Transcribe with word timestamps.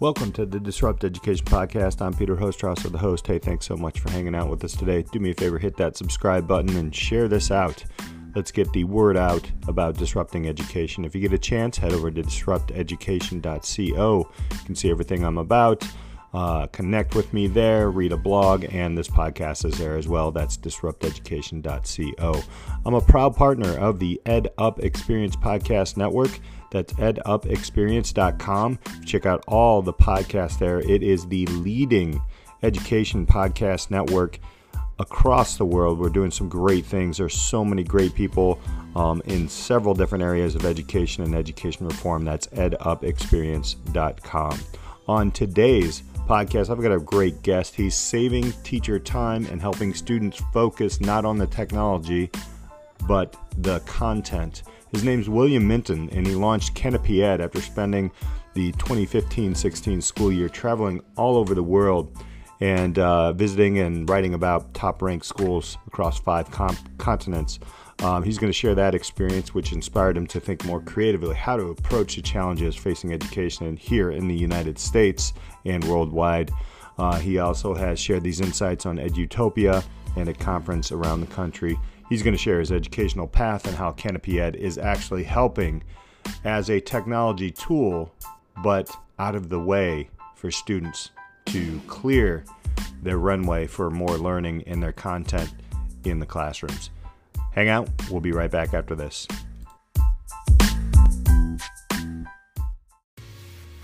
Welcome 0.00 0.32
to 0.32 0.44
the 0.44 0.58
Disrupt 0.58 1.04
Education 1.04 1.46
Podcast. 1.46 2.02
I'm 2.02 2.14
Peter 2.14 2.34
Hostrawser, 2.34 2.90
the 2.90 2.98
host. 2.98 3.28
Hey, 3.28 3.38
thanks 3.38 3.64
so 3.64 3.76
much 3.76 4.00
for 4.00 4.10
hanging 4.10 4.34
out 4.34 4.50
with 4.50 4.64
us 4.64 4.74
today. 4.74 5.04
Do 5.12 5.20
me 5.20 5.30
a 5.30 5.34
favor, 5.34 5.56
hit 5.56 5.76
that 5.76 5.96
subscribe 5.96 6.48
button 6.48 6.76
and 6.76 6.92
share 6.92 7.28
this 7.28 7.52
out. 7.52 7.84
Let's 8.34 8.50
get 8.50 8.72
the 8.72 8.82
word 8.82 9.16
out 9.16 9.48
about 9.68 9.96
disrupting 9.96 10.48
education. 10.48 11.04
If 11.04 11.14
you 11.14 11.20
get 11.20 11.32
a 11.32 11.38
chance, 11.38 11.78
head 11.78 11.92
over 11.92 12.10
to 12.10 12.22
disrupteducation.co. 12.22 14.30
You 14.50 14.58
can 14.66 14.74
see 14.74 14.90
everything 14.90 15.24
I'm 15.24 15.38
about. 15.38 15.86
Uh, 16.34 16.66
connect 16.66 17.14
with 17.14 17.32
me 17.32 17.46
there, 17.46 17.92
read 17.92 18.10
a 18.10 18.16
blog, 18.16 18.64
and 18.74 18.98
this 18.98 19.06
podcast 19.06 19.64
is 19.64 19.78
there 19.78 19.96
as 19.96 20.08
well. 20.08 20.32
That's 20.32 20.56
disrupteducation.co. 20.56 22.42
I'm 22.84 22.94
a 22.94 23.00
proud 23.00 23.36
partner 23.36 23.78
of 23.78 24.00
the 24.00 24.20
Ed 24.26 24.48
Up 24.58 24.80
Experience 24.80 25.36
Podcast 25.36 25.96
Network. 25.96 26.40
That's 26.74 26.92
edupexperience.com. 26.94 28.78
Check 29.06 29.26
out 29.26 29.44
all 29.46 29.80
the 29.80 29.92
podcasts 29.92 30.58
there. 30.58 30.80
It 30.80 31.04
is 31.04 31.24
the 31.28 31.46
leading 31.46 32.20
education 32.64 33.26
podcast 33.26 33.92
network 33.92 34.40
across 34.98 35.56
the 35.56 35.64
world. 35.64 36.00
We're 36.00 36.08
doing 36.08 36.32
some 36.32 36.48
great 36.48 36.84
things. 36.84 37.18
There's 37.18 37.34
so 37.34 37.64
many 37.64 37.84
great 37.84 38.12
people 38.12 38.58
um, 38.96 39.22
in 39.26 39.48
several 39.48 39.94
different 39.94 40.24
areas 40.24 40.56
of 40.56 40.64
education 40.64 41.22
and 41.22 41.36
education 41.36 41.86
reform. 41.86 42.24
That's 42.24 42.48
edupexperience.com. 42.48 44.58
On 45.06 45.30
today's 45.30 46.02
podcast, 46.26 46.70
I've 46.70 46.82
got 46.82 46.90
a 46.90 46.98
great 46.98 47.40
guest. 47.42 47.76
He's 47.76 47.94
saving 47.94 48.50
teacher 48.64 48.98
time 48.98 49.46
and 49.46 49.60
helping 49.60 49.94
students 49.94 50.42
focus 50.52 51.00
not 51.00 51.24
on 51.24 51.38
the 51.38 51.46
technology, 51.46 52.32
but 53.06 53.36
the 53.58 53.78
content. 53.80 54.62
His 54.94 55.02
name's 55.02 55.28
William 55.28 55.66
Minton, 55.66 56.08
and 56.10 56.24
he 56.24 56.36
launched 56.36 56.76
Canopy 56.76 57.24
Ed 57.24 57.40
after 57.40 57.60
spending 57.60 58.12
the 58.54 58.70
2015 58.72 59.52
16 59.52 60.00
school 60.00 60.30
year 60.30 60.48
traveling 60.48 61.02
all 61.16 61.36
over 61.36 61.52
the 61.52 61.64
world 61.64 62.16
and 62.60 62.96
uh, 63.00 63.32
visiting 63.32 63.80
and 63.80 64.08
writing 64.08 64.34
about 64.34 64.72
top 64.72 65.02
ranked 65.02 65.26
schools 65.26 65.78
across 65.88 66.20
five 66.20 66.48
continents. 66.96 67.58
Um, 68.04 68.22
he's 68.22 68.38
going 68.38 68.52
to 68.52 68.56
share 68.56 68.76
that 68.76 68.94
experience, 68.94 69.52
which 69.52 69.72
inspired 69.72 70.16
him 70.16 70.28
to 70.28 70.38
think 70.38 70.64
more 70.64 70.80
creatively 70.80 71.34
how 71.34 71.56
to 71.56 71.70
approach 71.70 72.14
the 72.14 72.22
challenges 72.22 72.76
facing 72.76 73.12
education 73.12 73.76
here 73.76 74.12
in 74.12 74.28
the 74.28 74.36
United 74.36 74.78
States 74.78 75.32
and 75.64 75.82
worldwide. 75.86 76.52
Uh, 76.98 77.18
he 77.18 77.38
also 77.38 77.74
has 77.74 77.98
shared 77.98 78.22
these 78.22 78.40
insights 78.40 78.86
on 78.86 78.98
Edutopia 78.98 79.84
and 80.16 80.28
a 80.28 80.34
conference 80.34 80.92
around 80.92 81.20
the 81.20 81.26
country. 81.26 81.76
He's 82.14 82.22
going 82.22 82.36
to 82.36 82.40
share 82.40 82.60
his 82.60 82.70
educational 82.70 83.26
path 83.26 83.66
and 83.66 83.74
how 83.74 83.90
Canopy 83.90 84.40
Ed 84.40 84.54
is 84.54 84.78
actually 84.78 85.24
helping 85.24 85.82
as 86.44 86.70
a 86.70 86.78
technology 86.78 87.50
tool, 87.50 88.14
but 88.62 88.88
out 89.18 89.34
of 89.34 89.48
the 89.48 89.58
way 89.58 90.08
for 90.36 90.52
students 90.52 91.10
to 91.46 91.80
clear 91.88 92.44
their 93.02 93.18
runway 93.18 93.66
for 93.66 93.90
more 93.90 94.16
learning 94.16 94.60
in 94.60 94.78
their 94.78 94.92
content 94.92 95.52
in 96.04 96.20
the 96.20 96.24
classrooms. 96.24 96.90
Hang 97.50 97.68
out, 97.68 97.88
we'll 98.08 98.20
be 98.20 98.30
right 98.30 98.48
back 98.48 98.74
after 98.74 98.94
this. 98.94 99.26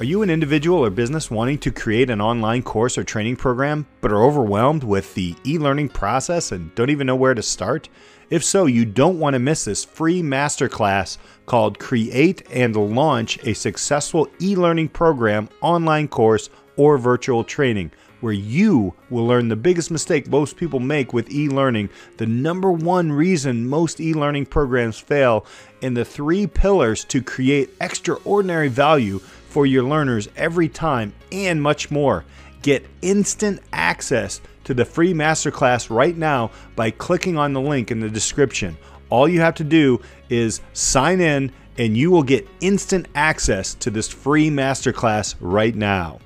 Are 0.01 0.05
you 0.05 0.23
an 0.23 0.31
individual 0.31 0.79
or 0.79 0.89
business 0.89 1.31
wanting 1.31 1.59
to 1.59 1.71
create 1.71 2.09
an 2.09 2.23
online 2.23 2.63
course 2.63 2.97
or 2.97 3.05
training 3.05 3.37
program, 3.37 3.87
but 4.01 4.11
are 4.11 4.25
overwhelmed 4.25 4.83
with 4.83 5.13
the 5.13 5.37
e 5.45 5.59
learning 5.59 5.91
process 5.91 6.53
and 6.53 6.75
don't 6.75 6.89
even 6.89 7.07
know 7.07 7.17
where 7.17 7.35
to 7.35 7.43
start? 7.43 7.91
If 8.31 8.43
so, 8.43 8.65
you 8.65 8.87
don't 8.87 9.19
want 9.19 9.35
to 9.35 9.39
miss 9.39 9.67
this 9.67 9.85
free 9.85 10.23
masterclass 10.23 11.19
called 11.45 11.79
Create 11.79 12.49
and 12.51 12.75
Launch 12.77 13.45
a 13.47 13.53
Successful 13.53 14.27
E 14.41 14.57
Learning 14.57 14.89
Program 14.89 15.51
online 15.61 16.09
course 16.09 16.49
or 16.79 16.97
virtual 16.97 17.45
training, 17.45 17.91
where 18.23 18.33
you 18.33 18.95
will 19.11 19.27
learn 19.27 19.49
the 19.49 19.57
biggest 19.57 19.91
mistake 19.91 20.29
most 20.29 20.57
people 20.57 20.81
make 20.81 21.13
with 21.13 21.31
e 21.31 21.47
learning, 21.51 21.91
the 22.17 22.27
number 22.27 22.73
one 22.73 23.13
reason 23.13 23.69
most 23.69 24.01
e 24.01 24.15
learning 24.15 24.47
programs 24.47 24.99
fail, 24.99 25.45
and 25.83 25.95
the 25.95 26.07
three 26.07 26.47
pillars 26.47 27.05
to 27.05 27.23
create 27.23 27.69
extraordinary 27.83 28.69
value 28.69 29.21
for 29.51 29.67
your 29.67 29.83
learners 29.83 30.29
every 30.37 30.69
time, 30.69 31.13
and 31.33 31.61
much 31.61 31.91
more. 31.91 32.25
Get 32.63 32.87
instant 33.03 33.61
access 33.73 34.41
to 34.65 34.75
the 34.75 34.85
free 34.85 35.13
masterclass 35.13 35.91
right 35.91 36.17
now 36.17 36.53
by 36.77 36.91
clicking 36.93 37.37
on 37.37 37.53
the 37.53 37.61
link 37.61 37.91
in 37.91 38.01
the 38.01 38.09
description. 38.09 38.77
All 39.09 39.29
you 39.29 39.41
have 39.41 39.57
to 39.57 39.65
do 39.65 40.01
is 40.29 40.61
sign 40.73 41.21
in, 41.21 41.51
and 41.79 41.97
you 41.97 42.11
will 42.11 42.23
get 42.23 42.47
instant 42.61 43.09
access 43.15 43.75
to 43.75 43.91
this 43.91 44.09
free 44.09 44.51
masterclass 44.51 45.35
right 45.41 45.75
now. 45.75 46.21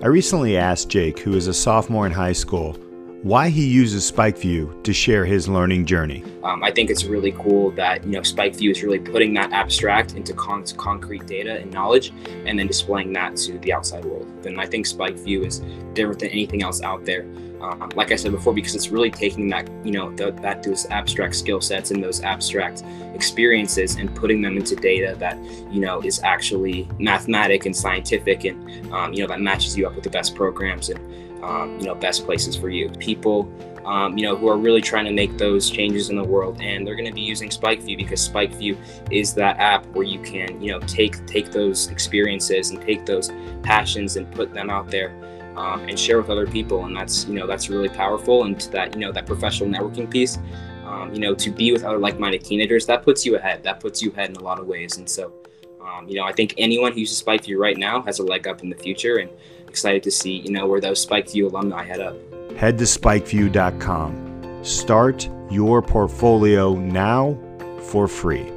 I 0.00 0.06
recently 0.06 0.56
asked 0.56 0.88
Jake, 0.88 1.18
who 1.18 1.34
is 1.34 1.48
a 1.48 1.54
sophomore 1.54 2.06
in 2.06 2.12
high 2.12 2.32
school, 2.32 2.76
why 3.22 3.48
he 3.48 3.66
uses 3.66 4.10
SpikeView 4.10 4.84
to 4.84 4.92
share 4.92 5.24
his 5.24 5.48
learning 5.48 5.84
journey. 5.84 6.22
Um, 6.44 6.62
I 6.62 6.70
think 6.70 6.88
it's 6.88 7.04
really 7.04 7.32
cool 7.32 7.72
that 7.72 8.04
you 8.04 8.12
know 8.12 8.20
SpikeView 8.20 8.70
is 8.70 8.82
really 8.82 9.00
putting 9.00 9.34
that 9.34 9.52
abstract 9.52 10.14
into 10.14 10.32
con- 10.34 10.64
concrete 10.76 11.26
data 11.26 11.58
and 11.58 11.72
knowledge, 11.72 12.12
and 12.46 12.58
then 12.58 12.68
displaying 12.68 13.12
that 13.14 13.36
to 13.36 13.58
the 13.58 13.72
outside 13.72 14.04
world. 14.04 14.28
And 14.46 14.60
I 14.60 14.66
think 14.66 14.86
SpikeView 14.86 15.44
is 15.44 15.58
different 15.94 16.20
than 16.20 16.28
anything 16.28 16.62
else 16.62 16.80
out 16.80 17.04
there. 17.04 17.26
Um, 17.60 17.90
like 17.96 18.12
I 18.12 18.16
said 18.16 18.30
before, 18.30 18.54
because 18.54 18.76
it's 18.76 18.90
really 18.90 19.10
taking 19.10 19.48
that 19.48 19.68
you 19.84 19.90
know 19.90 20.14
the, 20.14 20.30
that 20.42 20.62
those 20.62 20.86
abstract 20.86 21.34
skill 21.34 21.60
sets 21.60 21.90
and 21.90 22.02
those 22.02 22.22
abstract 22.22 22.84
experiences 23.14 23.96
and 23.96 24.14
putting 24.14 24.42
them 24.42 24.56
into 24.56 24.76
data 24.76 25.16
that 25.18 25.36
you 25.72 25.80
know 25.80 26.00
is 26.02 26.20
actually 26.22 26.88
mathematic 27.00 27.66
and 27.66 27.74
scientific, 27.74 28.44
and 28.44 28.92
um, 28.92 29.12
you 29.12 29.22
know 29.22 29.26
that 29.26 29.40
matches 29.40 29.76
you 29.76 29.88
up 29.88 29.96
with 29.96 30.04
the 30.04 30.10
best 30.10 30.36
programs 30.36 30.88
and 30.88 31.00
um, 31.42 31.78
you 31.78 31.86
know 31.86 31.94
best 31.94 32.24
places 32.24 32.56
for 32.56 32.68
you. 32.68 32.88
People 32.90 33.50
um, 33.88 34.18
you 34.18 34.24
know, 34.24 34.36
who 34.36 34.48
are 34.48 34.58
really 34.58 34.82
trying 34.82 35.06
to 35.06 35.12
make 35.12 35.38
those 35.38 35.70
changes 35.70 36.10
in 36.10 36.16
the 36.16 36.24
world, 36.24 36.60
and 36.60 36.86
they're 36.86 36.94
going 36.94 37.08
to 37.08 37.14
be 37.14 37.22
using 37.22 37.48
SpikeView 37.48 37.96
because 37.96 38.28
SpikeView 38.28 38.76
is 39.10 39.32
that 39.34 39.56
app 39.58 39.86
where 39.94 40.04
you 40.04 40.20
can, 40.20 40.60
you 40.60 40.70
know, 40.70 40.78
take 40.80 41.24
take 41.26 41.50
those 41.52 41.88
experiences 41.88 42.70
and 42.70 42.82
take 42.82 43.06
those 43.06 43.32
passions 43.62 44.16
and 44.16 44.30
put 44.30 44.52
them 44.52 44.68
out 44.68 44.90
there 44.90 45.14
um, 45.56 45.88
and 45.88 45.98
share 45.98 46.20
with 46.20 46.28
other 46.28 46.46
people, 46.46 46.84
and 46.84 46.94
that's 46.94 47.24
you 47.24 47.34
know 47.34 47.46
that's 47.46 47.70
really 47.70 47.88
powerful. 47.88 48.44
And 48.44 48.60
that 48.72 48.94
you 48.94 49.00
know 49.00 49.10
that 49.10 49.24
professional 49.24 49.70
networking 49.70 50.10
piece, 50.10 50.38
um, 50.84 51.14
you 51.14 51.20
know, 51.20 51.34
to 51.36 51.50
be 51.50 51.72
with 51.72 51.82
other 51.82 51.98
like-minded 51.98 52.44
teenagers, 52.44 52.84
that 52.86 53.02
puts 53.02 53.24
you 53.24 53.36
ahead. 53.36 53.62
That 53.62 53.80
puts 53.80 54.02
you 54.02 54.12
ahead 54.12 54.28
in 54.28 54.36
a 54.36 54.42
lot 54.42 54.60
of 54.60 54.66
ways, 54.66 54.98
and 54.98 55.08
so. 55.08 55.32
Um, 55.80 56.06
you 56.06 56.16
know, 56.16 56.24
I 56.24 56.32
think 56.32 56.52
anyone 56.58 56.92
who 56.92 57.00
uses 57.00 57.22
SpikeView 57.22 57.56
right 57.56 57.78
now 57.78 58.02
has 58.02 58.18
a 58.18 58.22
leg 58.22 58.46
up 58.46 58.62
in 58.62 58.68
the 58.68 58.76
future, 58.76 59.18
and 59.18 59.30
excited 59.68 60.02
to 60.02 60.10
see, 60.10 60.38
you 60.38 60.50
know, 60.50 60.66
where 60.66 60.80
those 60.80 61.04
SpikeView 61.04 61.50
alumni 61.50 61.84
head 61.84 62.00
up. 62.00 62.16
Head 62.56 62.78
to 62.78 62.84
spikeview.com. 62.84 64.64
Start 64.64 65.28
your 65.50 65.80
portfolio 65.80 66.74
now 66.74 67.38
for 67.82 68.08
free. 68.08 68.52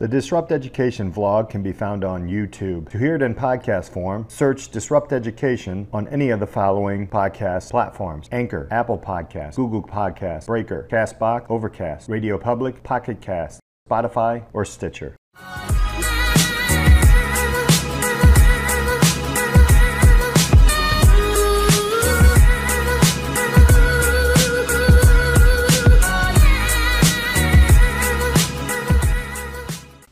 The 0.00 0.06
Disrupt 0.06 0.52
Education 0.52 1.12
vlog 1.12 1.50
can 1.50 1.60
be 1.60 1.72
found 1.72 2.04
on 2.04 2.28
YouTube. 2.28 2.88
To 2.90 2.98
hear 2.98 3.16
it 3.16 3.22
in 3.22 3.34
podcast 3.34 3.90
form, 3.90 4.26
search 4.28 4.68
Disrupt 4.68 5.12
Education 5.12 5.88
on 5.92 6.06
any 6.08 6.30
of 6.30 6.38
the 6.38 6.46
following 6.46 7.08
podcast 7.08 7.70
platforms 7.70 8.28
Anchor, 8.30 8.68
Apple 8.70 8.98
Podcasts, 8.98 9.56
Google 9.56 9.82
Podcasts, 9.82 10.46
Breaker, 10.46 10.86
Castbox, 10.88 11.46
Overcast, 11.50 12.08
Radio 12.08 12.38
Public, 12.38 12.80
Pocket 12.84 13.20
Cast, 13.20 13.60
Spotify, 13.90 14.44
or 14.52 14.64
Stitcher. 14.64 15.16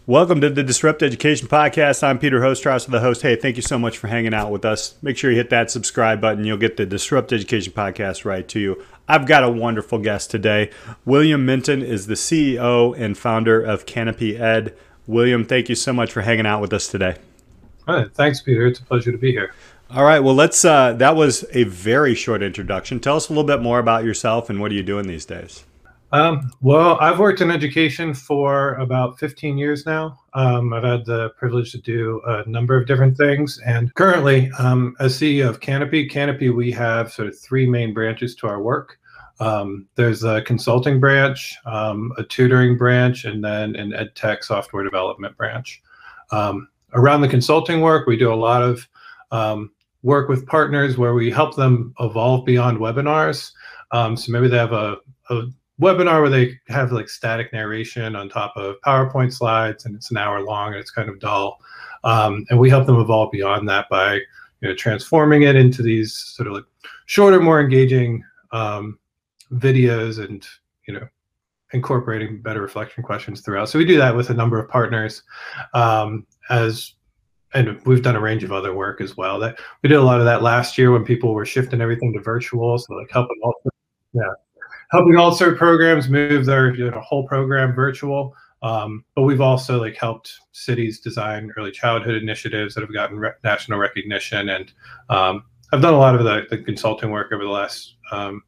Welcome 0.09 0.41
to 0.43 0.51
the 0.51 0.63
Disrupt 0.63 1.03
Education 1.03 1.49
Podcast. 1.49 2.05
I'm 2.05 2.21
Peter 2.21 2.39
Hostrawser, 2.39 2.93
the 2.93 3.01
host. 3.01 3.23
Hey, 3.23 3.35
thank 3.35 3.57
you 3.57 3.63
so 3.63 3.77
much 3.77 3.99
for 3.99 4.07
hanging 4.07 4.35
out 4.35 4.53
with 4.53 4.65
us. 4.65 4.95
Make 5.03 5.17
sure 5.17 5.33
you 5.33 5.37
hit 5.37 5.51
that 5.51 5.69
subscribe 5.69 6.21
button. 6.21 6.45
You'll 6.45 6.59
get 6.59 6.77
the 6.77 6.87
Disrupt 6.87 7.33
Education 7.33 7.73
Podcast 7.73 8.25
right 8.25 8.47
to 8.47 8.61
you. 8.61 8.85
I've 9.09 9.27
got 9.27 9.43
a 9.43 9.51
wonderful 9.51 9.99
guest 9.99 10.31
today. 10.31 10.71
William 11.05 11.45
Minton 11.45 11.83
is 11.83 12.07
the 12.07 12.15
CEO 12.15 12.97
and 12.97 13.19
founder 13.19 13.61
of 13.61 13.85
Canopy 13.85 14.37
Ed. 14.37 14.77
William, 15.09 15.45
thank 15.45 15.69
you 15.69 15.75
so 15.75 15.93
much 15.93 16.13
for 16.13 16.21
hanging 16.21 16.47
out 16.47 16.61
with 16.61 16.73
us 16.73 16.87
today. 16.87 17.17
All 17.89 17.97
right, 17.97 18.15
thanks, 18.15 18.41
Peter. 18.41 18.65
It's 18.65 18.79
a 18.79 18.85
pleasure 18.85 19.11
to 19.11 19.19
be 19.19 19.33
here. 19.33 19.55
All 19.91 20.05
right, 20.05 20.21
well, 20.21 20.37
let's. 20.37 20.65
Uh, 20.65 20.93
that 20.93 21.17
was 21.17 21.45
a 21.51 21.65
very 21.65 22.15
short 22.15 22.45
introduction. 22.45 23.01
Tell 23.01 23.17
us 23.17 23.29
a 23.29 23.33
little 23.33 23.43
bit 23.43 23.61
more 23.61 23.81
about 23.81 24.05
yourself 24.05 24.51
and 24.51 24.61
what 24.61 24.71
are 24.71 24.75
you 24.77 24.85
doing 24.85 25.09
these 25.09 25.25
days? 25.25 25.65
Um, 26.13 26.53
well, 26.61 26.99
I've 27.01 27.19
worked 27.19 27.41
in 27.41 27.51
education 27.51 28.15
for 28.15 28.75
about 28.77 29.19
15 29.19 29.59
years 29.59 29.85
now. 29.87 30.21
Um, 30.35 30.73
I've 30.73 30.85
had 30.85 31.05
the 31.05 31.31
privilege 31.31 31.73
to 31.73 31.79
do 31.79 32.23
a 32.27 32.49
number 32.49 32.77
of 32.77 32.87
different 32.87 33.17
things. 33.17 33.59
And 33.67 33.93
currently, 33.95 34.51
um, 34.59 34.95
as 35.01 35.19
CEO 35.19 35.49
of 35.49 35.61
Canopy, 35.61 36.09
Canopy, 36.09 36.51
we 36.51 36.71
have 36.73 37.13
sort 37.13 37.29
of 37.29 37.39
three 37.39 37.67
main 37.67 37.93
branches 37.93 38.37
to 38.37 38.47
our 38.47 38.63
work. 38.63 38.99
Um, 39.41 39.87
there's 39.97 40.23
a 40.23 40.43
consulting 40.43 41.01
branch, 41.01 41.57
um, 41.67 42.13
a 42.17 42.23
tutoring 42.23 42.79
branch, 42.79 43.25
and 43.25 43.43
then 43.43 43.75
an 43.75 43.93
ed 43.93 44.15
tech 44.15 44.45
software 44.45 44.85
development 44.85 45.37
branch. 45.37 45.83
Um, 46.31 46.69
around 46.95 47.21
the 47.21 47.29
consulting 47.29 47.81
work, 47.81 48.07
we 48.07 48.17
do 48.17 48.33
a 48.33 48.35
lot 48.35 48.63
of 48.63 48.89
work 50.03 50.29
with 50.29 50.47
partners 50.47 50.97
where 50.97 51.15
we 51.15 51.33
help 51.33 51.57
them 51.57 51.93
evolve 51.99 52.45
beyond 52.45 52.79
webinars. 52.79 53.51
So 53.93 54.33
maybe 54.33 54.47
they 54.49 54.57
have 54.57 54.73
a, 54.73 54.97
a 55.31 55.43
webinar 55.81 56.21
where 56.21 56.31
they 56.31 56.59
have 56.69 56.93
like 56.93 57.09
static 57.09 57.53
narration 57.53 58.17
on 58.17 58.29
top 58.29 58.53
of 58.57 58.77
PowerPoint 58.85 59.33
slides 59.33 59.85
and 59.85 59.95
it's 59.95 60.11
an 60.11 60.17
hour 60.17 60.43
long 60.43 60.69
and 60.69 60.77
it's 60.77 60.91
kind 60.91 61.09
of 61.09 61.21
dull. 61.21 61.61
Um, 62.05 62.47
and 62.51 62.59
we 62.59 62.71
help 62.71 62.87
them 62.87 63.01
evolve 63.01 63.31
beyond 63.31 63.69
that 63.69 63.89
by 63.91 64.15
you 64.15 64.69
know 64.69 64.75
transforming 64.75 65.43
it 65.43 65.57
into 65.57 65.83
these 65.83 66.15
sort 66.15 66.47
of 66.47 66.55
like 66.55 66.65
shorter, 67.07 67.41
more 67.41 67.61
engaging 67.61 68.25
um, 68.53 68.99
videos 69.53 70.25
and 70.25 70.47
you 70.87 70.95
know 70.95 71.07
incorporating 71.73 72.41
better 72.41 72.63
reflection 72.63 73.03
questions 73.03 73.41
throughout. 73.41 73.69
So 73.69 73.79
we 73.79 73.85
do 73.85 73.99
that 73.99 74.15
with 74.15 74.31
a 74.31 74.35
number 74.35 74.59
of 74.59 74.69
partners 74.71 75.23
um, 75.75 76.27
as 76.49 76.95
and 77.55 77.81
we've 77.87 78.03
done 78.03 78.17
a 78.17 78.21
range 78.21 78.45
of 78.45 78.53
other 78.53 78.75
work 78.75 79.01
as 79.01 79.17
well. 79.17 79.39
That 79.39 79.59
we 79.83 79.89
did 79.89 79.99
a 79.99 80.03
lot 80.03 80.21
of 80.21 80.27
that 80.27 80.43
last 80.43 80.79
year 80.79 80.93
when 80.93 81.05
people 81.05 81.35
were 81.35 81.47
shifting 81.47 81.81
everything 81.81 82.13
to 82.13 82.21
virtual. 82.21 82.79
So 82.79 82.95
like 82.95 83.11
helping 83.11 83.37
all 83.43 83.55
yeah 84.13 84.23
helping 84.91 85.15
AltCert 85.15 85.57
programs 85.57 86.09
move 86.09 86.47
their 86.47 86.75
you 86.75 86.91
know, 86.91 87.01
whole 87.01 87.27
program 87.27 87.75
virtual. 87.75 88.35
Um, 88.63 89.05
but 89.15 89.23
we've 89.23 89.41
also 89.41 89.79
like 89.81 89.97
helped 89.97 90.33
cities 90.53 91.01
design 91.01 91.53
early 91.57 91.71
childhood 91.71 92.15
initiatives 92.15 92.75
that 92.75 92.81
have 92.81 92.93
gotten 92.93 93.19
re- 93.19 93.33
national 93.45 93.79
recognition, 93.79 94.49
and 94.49 94.73
um, 95.11 95.45
I've 95.73 95.83
done 95.83 95.95
a 95.95 95.99
lot 95.99 96.15
of 96.15 96.25
the, 96.25 96.47
the 96.51 96.63
consulting 96.63 97.11
work 97.11 97.33
over 97.33 97.45
the 97.45 97.51
last 97.51 97.97
um, 98.13 98.43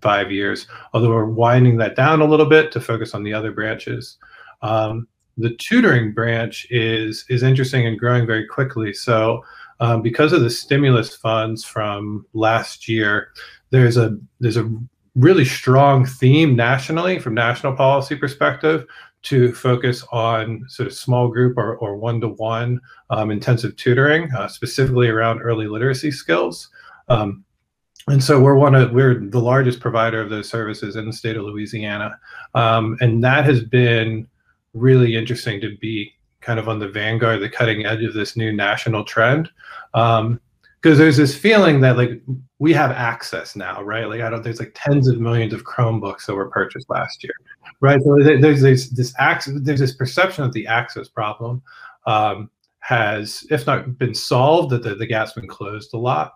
five 0.00 0.30
years. 0.30 0.66
Although 0.92 1.10
we're 1.10 1.24
winding 1.24 1.76
that 1.78 1.96
down 1.96 2.20
a 2.20 2.26
little 2.26 2.46
bit 2.46 2.70
to 2.72 2.80
focus 2.80 3.14
on 3.14 3.22
the 3.22 3.32
other 3.32 3.52
branches. 3.52 4.18
Um, 4.62 5.08
the 5.38 5.54
tutoring 5.56 6.12
branch 6.12 6.66
is 6.70 7.24
is 7.28 7.42
interesting 7.42 7.86
and 7.86 7.98
growing 7.98 8.26
very 8.26 8.46
quickly. 8.46 8.92
So 8.92 9.42
um, 9.80 10.02
because 10.02 10.32
of 10.32 10.42
the 10.42 10.50
stimulus 10.50 11.14
funds 11.14 11.64
from 11.64 12.26
last 12.32 12.88
year, 12.88 13.28
there's 13.70 13.96
a 13.96 14.18
there's 14.40 14.56
a 14.56 14.68
really 15.14 15.44
strong 15.44 16.06
theme 16.06 16.54
nationally 16.56 17.18
from 17.18 17.34
national 17.34 17.74
policy 17.74 18.14
perspective 18.14 18.86
to 19.22 19.52
focus 19.52 20.04
on 20.12 20.64
sort 20.68 20.86
of 20.86 20.94
small 20.94 21.28
group 21.28 21.58
or, 21.58 21.76
or 21.78 21.96
one-to-one 21.96 22.80
um, 23.10 23.30
intensive 23.30 23.74
tutoring, 23.76 24.32
uh, 24.34 24.46
specifically 24.46 25.08
around 25.08 25.40
early 25.40 25.66
literacy 25.66 26.10
skills. 26.10 26.68
Um, 27.08 27.44
and 28.08 28.22
so 28.22 28.40
we're 28.40 28.54
one 28.54 28.74
of 28.74 28.92
we're 28.92 29.18
the 29.18 29.40
largest 29.40 29.80
provider 29.80 30.20
of 30.22 30.30
those 30.30 30.48
services 30.48 30.96
in 30.96 31.06
the 31.06 31.12
state 31.12 31.36
of 31.36 31.44
Louisiana, 31.44 32.18
um, 32.54 32.96
and 33.00 33.22
that 33.22 33.44
has 33.44 33.62
been 33.62 34.26
really 34.72 35.14
interesting 35.16 35.60
to 35.60 35.76
be 35.78 36.14
kind 36.40 36.58
of 36.58 36.68
on 36.68 36.78
the 36.78 36.88
vanguard, 36.88 37.42
the 37.42 37.50
cutting 37.50 37.84
edge 37.84 38.02
of 38.04 38.14
this 38.14 38.36
new 38.36 38.52
national 38.52 39.04
trend. 39.04 39.50
Um, 39.92 40.40
because 40.80 40.98
there's 40.98 41.16
this 41.16 41.36
feeling 41.36 41.80
that 41.80 41.96
like 41.96 42.20
we 42.58 42.72
have 42.72 42.90
access 42.90 43.56
now, 43.56 43.82
right? 43.82 44.08
Like 44.08 44.20
I 44.20 44.30
don't, 44.30 44.42
there's 44.42 44.60
like 44.60 44.72
tens 44.74 45.08
of 45.08 45.20
millions 45.20 45.52
of 45.52 45.64
Chromebooks 45.64 46.26
that 46.26 46.34
were 46.34 46.50
purchased 46.50 46.88
last 46.88 47.24
year, 47.24 47.32
right? 47.80 48.00
So 48.02 48.16
there's 48.22 48.62
this 48.62 48.88
this 48.90 49.14
access, 49.18 49.54
there's 49.60 49.80
this 49.80 49.94
perception 49.94 50.44
that 50.44 50.52
the 50.52 50.66
access 50.66 51.08
problem 51.08 51.62
um, 52.06 52.50
has, 52.80 53.46
if 53.50 53.66
not 53.66 53.98
been 53.98 54.14
solved, 54.14 54.70
that 54.70 54.82
the, 54.82 54.94
the 54.94 55.06
gap's 55.06 55.32
been 55.32 55.48
closed 55.48 55.94
a 55.94 55.98
lot. 55.98 56.34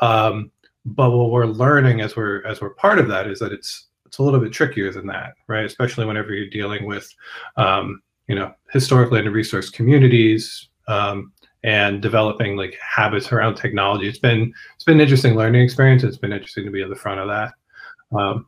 Um, 0.00 0.50
but 0.84 1.10
what 1.10 1.30
we're 1.30 1.46
learning 1.46 2.00
as 2.00 2.16
we're 2.16 2.44
as 2.46 2.60
we're 2.60 2.74
part 2.74 2.98
of 2.98 3.08
that 3.08 3.26
is 3.26 3.38
that 3.38 3.52
it's 3.52 3.88
it's 4.06 4.18
a 4.18 4.22
little 4.22 4.40
bit 4.40 4.52
trickier 4.52 4.92
than 4.92 5.06
that, 5.06 5.34
right? 5.48 5.64
Especially 5.64 6.04
whenever 6.04 6.32
you're 6.34 6.50
dealing 6.50 6.84
with, 6.84 7.08
um, 7.56 8.02
you 8.28 8.34
know, 8.34 8.52
historically 8.70 9.18
under 9.18 9.30
resource 9.30 9.70
communities, 9.70 10.68
um, 10.88 11.32
and 11.64 12.02
developing 12.02 12.56
like 12.56 12.78
habits 12.78 13.32
around 13.32 13.56
technology. 13.56 14.06
It's 14.06 14.18
been 14.18 14.52
it's 14.74 14.84
been 14.84 14.96
an 14.96 15.00
interesting 15.00 15.34
learning 15.34 15.62
experience. 15.62 16.04
It's 16.04 16.18
been 16.18 16.32
interesting 16.32 16.64
to 16.66 16.70
be 16.70 16.82
at 16.82 16.90
the 16.90 16.94
front 16.94 17.20
of 17.20 17.28
that. 17.28 17.54
Um, 18.16 18.46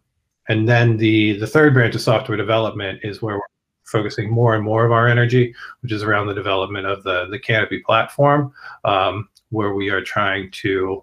and 0.48 0.68
then 0.68 0.96
the 0.98 1.38
the 1.38 1.46
third 1.46 1.74
branch 1.74 1.94
of 1.94 2.02
software 2.02 2.36
development 2.36 3.00
is 3.02 3.22
where 3.22 3.36
we're 3.36 3.42
focusing 3.84 4.30
more 4.30 4.54
and 4.54 4.62
more 4.62 4.84
of 4.84 4.92
our 4.92 5.08
energy, 5.08 5.54
which 5.80 5.92
is 5.92 6.02
around 6.02 6.26
the 6.26 6.34
development 6.34 6.86
of 6.86 7.02
the 7.02 7.26
the 7.30 7.38
Canopy 7.38 7.80
platform, 7.80 8.52
um, 8.84 9.28
where 9.48 9.74
we 9.74 9.88
are 9.88 10.02
trying 10.02 10.50
to 10.50 11.02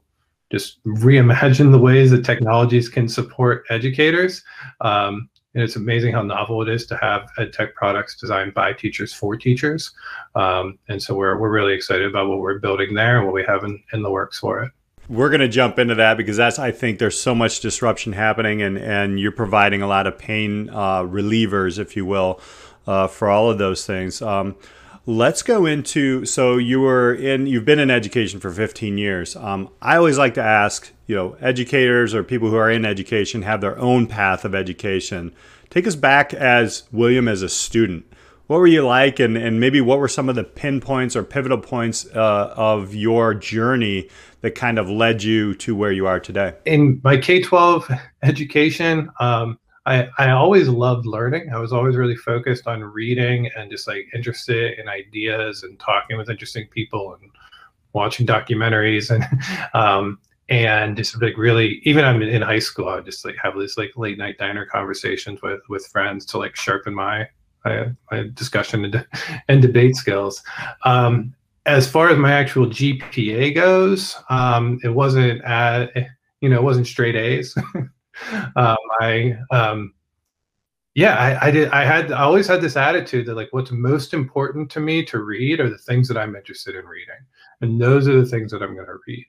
just 0.51 0.83
reimagine 0.85 1.71
the 1.71 1.79
ways 1.79 2.11
that 2.11 2.23
technologies 2.23 2.89
can 2.89 3.09
support 3.09 3.65
educators. 3.71 4.43
Um, 4.81 5.29
and 5.53 5.63
it's 5.63 5.75
amazing 5.75 6.13
how 6.13 6.21
novel 6.21 6.61
it 6.61 6.69
is 6.69 6.85
to 6.87 6.97
have 6.97 7.29
ed 7.37 7.53
tech 7.53 7.75
products 7.75 8.19
designed 8.19 8.53
by 8.53 8.73
teachers 8.73 9.13
for 9.13 9.35
teachers. 9.35 9.91
Um, 10.35 10.79
and 10.89 11.01
so 11.01 11.15
we're, 11.15 11.37
we're 11.37 11.51
really 11.51 11.73
excited 11.73 12.07
about 12.07 12.27
what 12.27 12.39
we're 12.39 12.59
building 12.59 12.93
there 12.93 13.17
and 13.17 13.25
what 13.25 13.33
we 13.33 13.43
have 13.43 13.63
in, 13.63 13.81
in 13.93 14.01
the 14.01 14.09
works 14.09 14.39
for 14.39 14.63
it. 14.63 14.71
We're 15.09 15.29
going 15.29 15.41
to 15.41 15.49
jump 15.49 15.79
into 15.79 15.95
that 15.95 16.15
because 16.15 16.37
that's 16.37 16.59
I 16.59 16.71
think 16.71 16.97
there's 16.97 17.19
so 17.19 17.35
much 17.35 17.59
disruption 17.59 18.13
happening, 18.13 18.61
and 18.61 18.77
and 18.77 19.19
you're 19.19 19.33
providing 19.33 19.81
a 19.81 19.87
lot 19.87 20.07
of 20.07 20.17
pain 20.17 20.69
uh, 20.69 21.01
relievers, 21.03 21.77
if 21.77 21.97
you 21.97 22.05
will, 22.05 22.39
uh, 22.87 23.07
for 23.07 23.29
all 23.29 23.51
of 23.51 23.57
those 23.57 23.85
things. 23.85 24.21
Um, 24.21 24.55
let's 25.05 25.43
go 25.43 25.65
into 25.65 26.23
so 26.25 26.57
you 26.57 26.79
were 26.79 27.13
in 27.13 27.45
you've 27.45 27.65
been 27.65 27.79
in 27.79 27.91
education 27.91 28.39
for 28.39 28.51
15 28.51 28.97
years. 28.97 29.35
Um, 29.35 29.69
i 29.81 29.97
always 29.97 30.17
like 30.17 30.33
to 30.35 30.43
ask 30.43 30.91
you 31.07 31.15
know 31.15 31.35
educators 31.41 32.15
or 32.15 32.23
people 32.23 32.49
who 32.49 32.55
are 32.55 32.71
in 32.71 32.85
education 32.85 33.41
have 33.41 33.61
their 33.61 33.77
own 33.77 34.07
path 34.07 34.45
of 34.45 34.55
education. 34.55 35.33
Take 35.69 35.87
us 35.87 35.95
back 35.95 36.33
as 36.33 36.83
william 36.91 37.27
as 37.27 37.41
a 37.41 37.49
student. 37.49 38.05
What 38.47 38.59
were 38.59 38.67
you 38.67 38.85
like 38.85 39.19
and, 39.19 39.37
and 39.37 39.59
maybe 39.59 39.81
what 39.81 39.99
were 39.99 40.09
some 40.09 40.29
of 40.29 40.35
the 40.35 40.43
pinpoints 40.43 41.15
or 41.15 41.23
pivotal 41.23 41.57
points 41.57 42.05
uh, 42.13 42.53
of 42.55 42.93
your 42.93 43.33
journey 43.33 44.09
that 44.41 44.51
kind 44.51 44.77
of 44.77 44.89
led 44.89 45.23
you 45.23 45.55
to 45.55 45.75
where 45.75 45.93
you 45.93 46.07
are 46.07 46.19
today? 46.19 46.53
In 46.65 46.99
my 47.03 47.17
k-12 47.17 47.99
education 48.21 49.09
um, 49.19 49.57
I, 49.85 50.07
I 50.17 50.29
always 50.31 50.69
loved 50.69 51.05
learning. 51.05 51.51
I 51.53 51.59
was 51.59 51.73
always 51.73 51.95
really 51.95 52.15
focused 52.15 52.67
on 52.67 52.83
reading 52.83 53.49
and 53.57 53.69
just 53.69 53.87
like 53.87 54.07
interested 54.13 54.79
in 54.79 54.87
ideas 54.87 55.63
and 55.63 55.77
talking 55.79 56.17
with 56.17 56.29
interesting 56.29 56.67
people 56.69 57.17
and 57.19 57.29
watching 57.91 58.25
documentaries 58.25 59.11
and 59.11 59.23
um, 59.73 60.19
and 60.49 60.97
just 60.97 61.21
like 61.21 61.37
really 61.37 61.81
even 61.83 62.05
I'm 62.05 62.21
in 62.21 62.41
high 62.41 62.59
school 62.59 62.89
I 62.89 62.99
just 63.01 63.25
like 63.25 63.35
have 63.41 63.57
these 63.57 63.77
like 63.77 63.91
late 63.95 64.17
night 64.17 64.37
diner 64.37 64.65
conversations 64.65 65.41
with 65.41 65.61
with 65.69 65.85
friends 65.87 66.25
to 66.27 66.37
like 66.37 66.55
sharpen 66.55 66.93
my 66.93 67.27
my, 67.65 67.91
my 68.11 68.29
discussion 68.33 68.85
and, 68.85 69.05
and 69.47 69.61
debate 69.61 69.95
skills. 69.95 70.43
Um, 70.83 71.33
as 71.65 71.89
far 71.89 72.09
as 72.09 72.17
my 72.17 72.31
actual 72.31 72.67
GPA 72.67 73.55
goes, 73.55 74.17
um, 74.29 74.79
it 74.83 74.89
wasn't 74.89 75.41
at 75.43 75.91
you 76.41 76.49
know 76.49 76.57
it 76.57 76.63
wasn't 76.63 76.87
straight 76.87 77.15
A's. 77.15 77.55
um, 78.55 78.77
I 78.99 79.37
um, 79.51 79.93
yeah, 80.95 81.15
I, 81.15 81.47
I, 81.47 81.51
did. 81.51 81.69
I 81.69 81.85
had 81.85 82.11
I 82.11 82.21
always 82.21 82.47
had 82.47 82.61
this 82.61 82.77
attitude 82.77 83.25
that 83.25 83.35
like 83.35 83.49
what's 83.51 83.71
most 83.71 84.13
important 84.13 84.69
to 84.71 84.79
me 84.79 85.03
to 85.05 85.19
read 85.19 85.59
are 85.59 85.69
the 85.69 85.77
things 85.77 86.07
that 86.07 86.17
I'm 86.17 86.35
interested 86.35 86.75
in 86.75 86.85
reading, 86.85 87.15
and 87.61 87.81
those 87.81 88.07
are 88.07 88.19
the 88.19 88.27
things 88.27 88.51
that 88.51 88.61
I'm 88.61 88.75
going 88.75 88.87
to 88.87 88.99
read. 89.07 89.25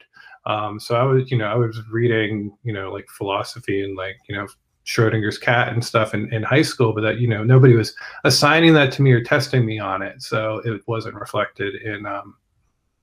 Um, 0.47 0.79
so 0.79 0.97
I 0.97 1.05
was, 1.05 1.31
you 1.31 1.39
know, 1.39 1.47
I 1.47 1.55
was 1.55 1.81
reading, 1.91 2.57
you 2.65 2.73
know, 2.73 2.93
like 2.93 3.09
philosophy 3.09 3.83
and 3.83 3.97
like, 3.97 4.17
you 4.29 4.37
know, 4.37 4.47
Schrodinger's 4.85 5.39
cat 5.39 5.73
and 5.73 5.83
stuff 5.83 6.13
in, 6.13 6.33
in 6.33 6.43
high 6.43 6.63
school, 6.63 6.93
but 6.93 7.01
that, 7.01 7.19
you 7.19 7.29
know, 7.29 7.43
nobody 7.43 7.75
was 7.75 7.95
assigning 8.25 8.75
that 8.75 8.93
to 8.93 9.03
me 9.03 9.13
or 9.13 9.23
testing 9.23 9.65
me 9.65 9.79
on 9.79 10.03
it. 10.03 10.21
So 10.21 10.61
it 10.65 10.83
wasn't 10.87 11.15
reflected 11.15 11.77
in, 11.77 12.05
um, 12.05 12.37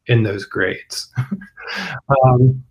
in 0.06 0.22
those 0.22 0.46
grades. 0.46 1.12
um, 2.26 2.64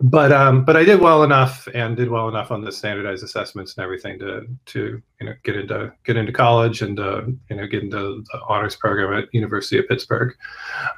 but 0.00 0.32
um, 0.32 0.64
but 0.64 0.76
I 0.76 0.84
did 0.84 1.00
well 1.00 1.22
enough 1.22 1.68
and 1.74 1.96
did 1.96 2.08
well 2.08 2.28
enough 2.28 2.50
on 2.50 2.62
the 2.62 2.72
standardized 2.72 3.22
assessments 3.22 3.76
and 3.76 3.84
everything 3.84 4.18
to 4.20 4.46
to 4.66 5.02
you 5.20 5.26
know 5.26 5.34
get 5.44 5.56
into 5.56 5.92
get 6.04 6.16
into 6.16 6.32
college 6.32 6.82
and 6.82 6.98
uh, 6.98 7.22
you 7.48 7.56
know 7.56 7.66
get 7.66 7.82
into 7.82 8.24
the 8.32 8.40
honors 8.48 8.76
program 8.76 9.22
at 9.22 9.32
University 9.34 9.78
of 9.78 9.86
Pittsburgh. 9.88 10.34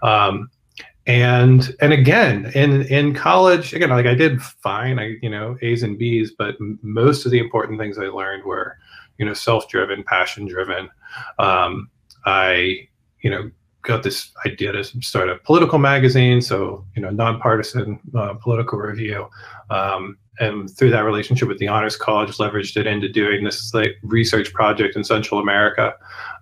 Um, 0.02 0.50
and 1.06 1.74
and 1.80 1.92
again 1.92 2.52
in 2.54 2.82
in 2.82 3.12
college 3.12 3.74
again 3.74 3.90
like 3.90 4.06
I 4.06 4.14
did 4.14 4.40
fine 4.40 5.00
I 5.00 5.16
you 5.20 5.30
know 5.30 5.58
A's 5.60 5.82
and 5.82 5.98
B's 5.98 6.32
but 6.38 6.54
most 6.60 7.26
of 7.26 7.32
the 7.32 7.40
important 7.40 7.80
things 7.80 7.98
I 7.98 8.02
learned 8.02 8.44
were 8.44 8.78
you 9.18 9.26
know 9.26 9.34
self-driven 9.34 10.04
passion 10.04 10.46
driven 10.46 10.88
um, 11.40 11.90
I 12.24 12.88
you 13.22 13.30
know 13.30 13.50
got 13.82 14.02
this 14.02 14.30
idea 14.46 14.72
to 14.72 14.84
start 14.84 15.28
a 15.28 15.36
political 15.36 15.78
magazine, 15.78 16.40
so 16.40 16.84
you 16.94 17.02
know, 17.02 17.10
nonpartisan 17.10 17.98
uh, 18.14 18.34
political 18.34 18.78
review. 18.78 19.28
Um, 19.70 20.16
and 20.40 20.70
through 20.70 20.90
that 20.90 21.00
relationship 21.00 21.48
with 21.48 21.58
the 21.58 21.68
Honors 21.68 21.96
College, 21.96 22.36
leveraged 22.36 22.76
it 22.76 22.86
into 22.86 23.08
doing 23.08 23.44
this 23.44 23.74
like 23.74 23.98
research 24.02 24.52
project 24.52 24.96
in 24.96 25.04
Central 25.04 25.40
America, 25.40 25.94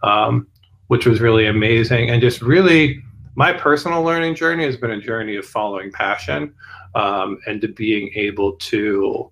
um, 0.02 0.46
which 0.86 1.06
was 1.06 1.20
really 1.20 1.46
amazing. 1.46 2.10
And 2.10 2.20
just 2.20 2.40
really, 2.40 3.02
my 3.34 3.52
personal 3.52 4.02
learning 4.02 4.36
journey 4.36 4.64
has 4.64 4.76
been 4.76 4.92
a 4.92 5.00
journey 5.00 5.36
of 5.36 5.44
following 5.44 5.90
passion 5.90 6.54
um, 6.94 7.38
and 7.46 7.60
to 7.62 7.68
being 7.68 8.12
able 8.14 8.52
to 8.56 9.30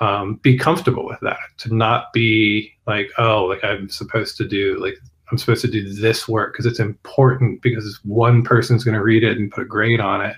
um, 0.00 0.36
be 0.36 0.56
comfortable 0.56 1.04
with 1.04 1.20
that, 1.20 1.38
to 1.58 1.74
not 1.74 2.12
be 2.12 2.72
like, 2.86 3.10
oh, 3.18 3.44
like 3.44 3.62
I'm 3.62 3.88
supposed 3.88 4.36
to 4.38 4.48
do 4.48 4.78
like 4.80 4.96
I'm 5.30 5.38
supposed 5.38 5.62
to 5.62 5.70
do 5.70 5.92
this 5.92 6.28
work 6.28 6.52
because 6.52 6.66
it's 6.66 6.80
important 6.80 7.62
because 7.62 8.00
one 8.04 8.42
person's 8.42 8.84
going 8.84 8.96
to 8.96 9.02
read 9.02 9.24
it 9.24 9.38
and 9.38 9.50
put 9.50 9.62
a 9.62 9.66
grade 9.66 10.00
on 10.00 10.24
it. 10.24 10.36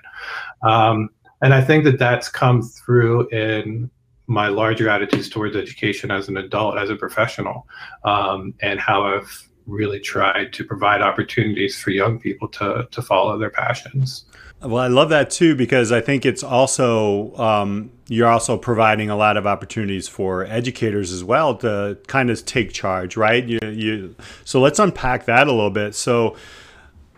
Um, 0.63 1.09
and 1.43 1.55
I 1.55 1.61
think 1.61 1.85
that 1.85 1.99
that's 1.99 2.29
come 2.29 2.63
through 2.63 3.29
in 3.29 3.91
my 4.27 4.49
larger 4.49 4.89
attitudes 4.89 5.29
towards 5.29 5.57
education 5.57 6.11
as 6.11 6.29
an 6.29 6.37
adult, 6.37 6.79
as 6.79 6.91
a 6.91 6.97
professional, 6.97 7.67
um, 8.05 8.55
and 8.63 8.79
how 8.79 9.03
I've 9.03 9.49
really 9.67 10.01
tried 10.01 10.53
to 10.53 10.65
provide 10.65 11.03
opportunities 11.03 11.81
for 11.81 11.91
young 11.91 12.19
people 12.19 12.49
to 12.49 12.89
to 12.91 13.03
follow 13.03 13.39
their 13.39 13.51
passions. 13.51 14.25
Well, 14.65 14.83
I 14.83 14.87
love 14.87 15.09
that 15.09 15.31
too 15.31 15.57
because 15.57 15.91
I 15.91 16.01
think 16.01 16.25
it's 16.25 16.45
also 16.45 17.35
um, 17.37 17.91
you're 18.07 18.29
also 18.29 18.57
providing 18.57 19.11
a 19.11 19.17
lot 19.17 19.37
of 19.37 19.45
opportunities 19.45 20.07
for 20.07 20.45
educators 20.45 21.11
as 21.11 21.25
well 21.25 21.57
to 21.57 21.99
kind 22.07 22.31
of 22.31 22.45
take 22.45 22.73
charge, 22.73 23.17
right? 23.17 23.45
You, 23.45 23.59
you 23.65 24.15
so 24.45 24.61
let's 24.61 24.79
unpack 24.79 25.25
that 25.27 25.49
a 25.49 25.53
little 25.53 25.71
bit. 25.71 25.97
So 25.97 26.37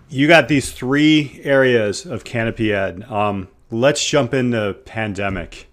you 0.09 0.27
got 0.27 0.49
these 0.49 0.73
three 0.73 1.41
areas 1.45 2.07
of 2.07 2.25
Canopy 2.25 2.73
Ed. 2.73 3.03
Um, 3.11 3.49
let's 3.71 4.03
jump 4.03 4.33
into 4.33 4.75
pandemic. 4.87 5.69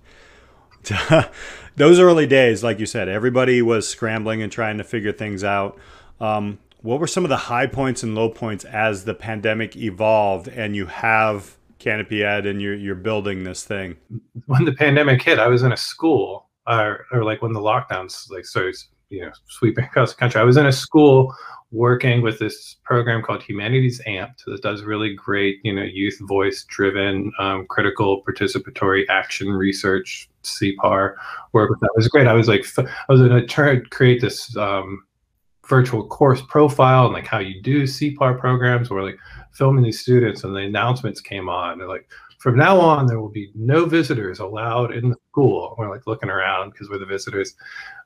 Those 1.77 1.99
early 1.99 2.27
days, 2.27 2.63
like 2.63 2.79
you 2.79 2.85
said, 2.85 3.07
everybody 3.07 3.61
was 3.61 3.87
scrambling 3.87 4.41
and 4.41 4.51
trying 4.51 4.77
to 4.79 4.83
figure 4.83 5.13
things 5.13 5.41
out. 5.41 5.77
Um, 6.19 6.59
what 6.81 6.99
were 6.99 7.07
some 7.07 7.23
of 7.23 7.29
the 7.29 7.37
high 7.37 7.67
points 7.67 8.03
and 8.03 8.13
low 8.13 8.27
points 8.27 8.65
as 8.65 9.05
the 9.05 9.13
pandemic 9.13 9.77
evolved 9.77 10.47
and 10.49 10.75
you 10.75 10.87
have 10.87 11.57
Canopy 11.81 12.23
Ed 12.23 12.45
and 12.45 12.61
you're, 12.61 12.75
you're 12.75 12.95
building 12.95 13.43
this 13.43 13.63
thing? 13.63 13.97
When 14.45 14.65
the 14.65 14.73
pandemic 14.73 15.21
hit, 15.21 15.39
I 15.39 15.47
was 15.47 15.63
in 15.63 15.71
a 15.71 15.77
school, 15.77 16.50
or, 16.67 17.05
or 17.11 17.23
like 17.23 17.41
when 17.41 17.53
the 17.53 17.59
lockdowns 17.59 18.29
like 18.29 18.45
started, 18.45 18.75
you 19.09 19.25
know, 19.25 19.31
sweeping 19.47 19.85
across 19.91 20.13
the 20.13 20.19
country. 20.19 20.39
I 20.39 20.43
was 20.43 20.57
in 20.57 20.67
a 20.67 20.71
school 20.71 21.35
working 21.71 22.21
with 22.21 22.38
this 22.38 22.75
program 22.83 23.23
called 23.23 23.41
Humanities 23.43 24.01
Amped 24.05 24.43
that 24.45 24.61
does 24.61 24.83
really 24.83 25.15
great, 25.15 25.59
you 25.63 25.73
know, 25.73 25.83
youth 25.83 26.19
voice 26.21 26.65
driven, 26.65 27.31
um, 27.39 27.65
critical 27.67 28.23
participatory 28.23 29.05
action 29.09 29.50
research, 29.50 30.29
CPAR 30.43 31.15
work 31.53 31.71
that. 31.79 31.89
Was 31.95 32.07
great. 32.09 32.27
I 32.27 32.33
was 32.33 32.47
like, 32.47 32.65
I 32.77 33.11
was 33.11 33.21
going 33.21 33.47
to 33.47 33.81
create 33.89 34.21
this 34.21 34.55
um, 34.57 35.03
virtual 35.71 36.05
course 36.05 36.41
profile 36.49 37.05
and 37.05 37.13
like 37.13 37.25
how 37.25 37.39
you 37.39 37.61
do 37.61 37.83
CPAR 37.83 38.37
programs. 38.37 38.89
We're 38.89 39.03
like 39.03 39.17
filming 39.53 39.85
these 39.85 40.01
students 40.01 40.43
and 40.43 40.53
the 40.53 40.59
announcements 40.59 41.21
came 41.21 41.47
on. 41.47 41.79
They're 41.79 41.87
like, 41.87 42.09
from 42.39 42.57
now 42.57 42.77
on, 42.77 43.07
there 43.07 43.21
will 43.21 43.29
be 43.29 43.51
no 43.55 43.85
visitors 43.85 44.39
allowed 44.39 44.93
in 44.93 45.09
the 45.09 45.15
school. 45.29 45.75
We're 45.77 45.89
like 45.89 46.07
looking 46.07 46.29
around 46.29 46.71
because 46.71 46.89
we're 46.89 46.99
the 46.99 47.05
visitors. 47.05 47.55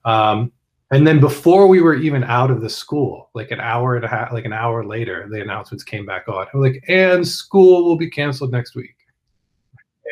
Um, 0.06 0.52
and 0.92 1.08
then 1.08 1.20
before 1.20 1.66
we 1.66 1.82
were 1.82 1.96
even 1.96 2.24
out 2.26 2.52
of 2.52 2.62
the 2.62 2.70
school, 2.70 3.32
like 3.34 3.50
an 3.50 3.60
hour 3.60 3.96
and 3.96 4.06
a 4.06 4.08
half, 4.08 4.32
like 4.32 4.46
an 4.46 4.54
hour 4.54 4.86
later, 4.86 5.28
the 5.32 5.42
announcements 5.42 5.84
came 5.84 6.06
back 6.06 6.28
on. 6.28 6.46
We're 6.54 6.62
like, 6.62 6.84
and 6.88 7.28
school 7.28 7.84
will 7.84 7.98
be 7.98 8.12
canceled 8.12 8.52
next 8.52 8.76
week. 8.76 8.96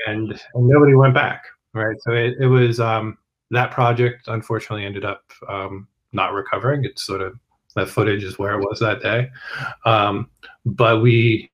And, 0.07 0.31
and 0.31 0.67
nobody 0.67 0.95
went 0.95 1.13
back. 1.13 1.43
Right. 1.75 1.97
So 2.01 2.13
it, 2.13 2.33
it 2.39 2.47
was 2.47 2.79
um, 2.79 3.19
that 3.51 3.69
project 3.69 4.27
unfortunately 4.27 4.85
ended 4.85 5.05
up 5.05 5.23
um, 5.47 5.87
not 6.13 6.33
recovering. 6.33 6.85
It's 6.85 7.03
sort 7.03 7.21
of 7.21 7.37
that 7.75 7.89
footage 7.89 8.23
is 8.23 8.39
where 8.39 8.59
it 8.59 8.63
was 8.63 8.79
that 8.79 9.01
day. 9.01 9.29
Um, 9.85 10.29
but 10.65 11.01
we, 11.01 11.49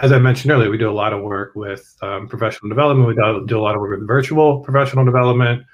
as 0.00 0.12
I 0.12 0.18
mentioned 0.18 0.52
earlier, 0.52 0.70
we 0.70 0.78
do 0.78 0.90
a 0.90 0.92
lot 0.92 1.12
of 1.12 1.22
work 1.22 1.54
with 1.54 1.96
um, 2.02 2.28
professional 2.28 2.68
development. 2.68 3.08
We 3.08 3.14
do, 3.14 3.58
a 3.58 3.60
lot 3.60 3.74
of 3.74 3.80
work 3.80 3.98
with 3.98 4.06
virtual 4.06 4.60
professional 4.60 5.04
development. 5.04 5.64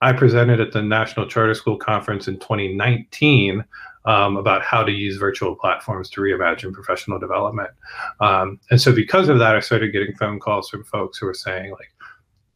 I 0.00 0.12
presented 0.12 0.60
at 0.60 0.72
the 0.72 0.82
National 0.82 1.26
Charter 1.26 1.54
School 1.54 1.76
Conference 1.76 2.28
in 2.28 2.38
2019 2.38 3.64
um, 4.04 4.36
about 4.36 4.62
how 4.62 4.84
to 4.84 4.92
use 4.92 5.16
virtual 5.16 5.56
platforms 5.56 6.08
to 6.10 6.20
reimagine 6.20 6.72
professional 6.72 7.18
development. 7.18 7.70
Um, 8.20 8.60
and 8.70 8.80
so, 8.80 8.92
because 8.92 9.28
of 9.28 9.38
that, 9.40 9.56
I 9.56 9.60
started 9.60 9.92
getting 9.92 10.14
phone 10.14 10.38
calls 10.38 10.70
from 10.70 10.84
folks 10.84 11.18
who 11.18 11.26
were 11.26 11.34
saying, 11.34 11.72
like, 11.72 11.92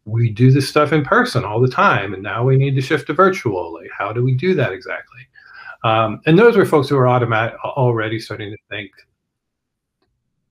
we 0.05 0.31
do 0.31 0.51
this 0.51 0.69
stuff 0.69 0.93
in 0.93 1.05
person 1.05 1.45
all 1.45 1.61
the 1.61 1.69
time, 1.69 2.15
and 2.15 2.23
now 2.23 2.45
we 2.45 2.57
need 2.57 2.75
to 2.77 2.81
shift 2.81 3.07
to 3.09 3.13
virtual. 3.13 3.75
Like, 3.75 3.91
how 3.97 4.13
do 4.13 4.23
we 4.23 4.35
do 4.35 4.55
that 4.55 4.73
exactly? 4.73 5.21
Um, 5.85 6.21
and 6.27 6.39
those 6.39 6.57
were 6.57 6.65
folks 6.65 6.89
who 6.89 6.97
were 6.97 7.09
automatic 7.09 7.59
already 7.65 8.19
starting 8.21 8.51
to 8.51 8.57
think 8.71 8.91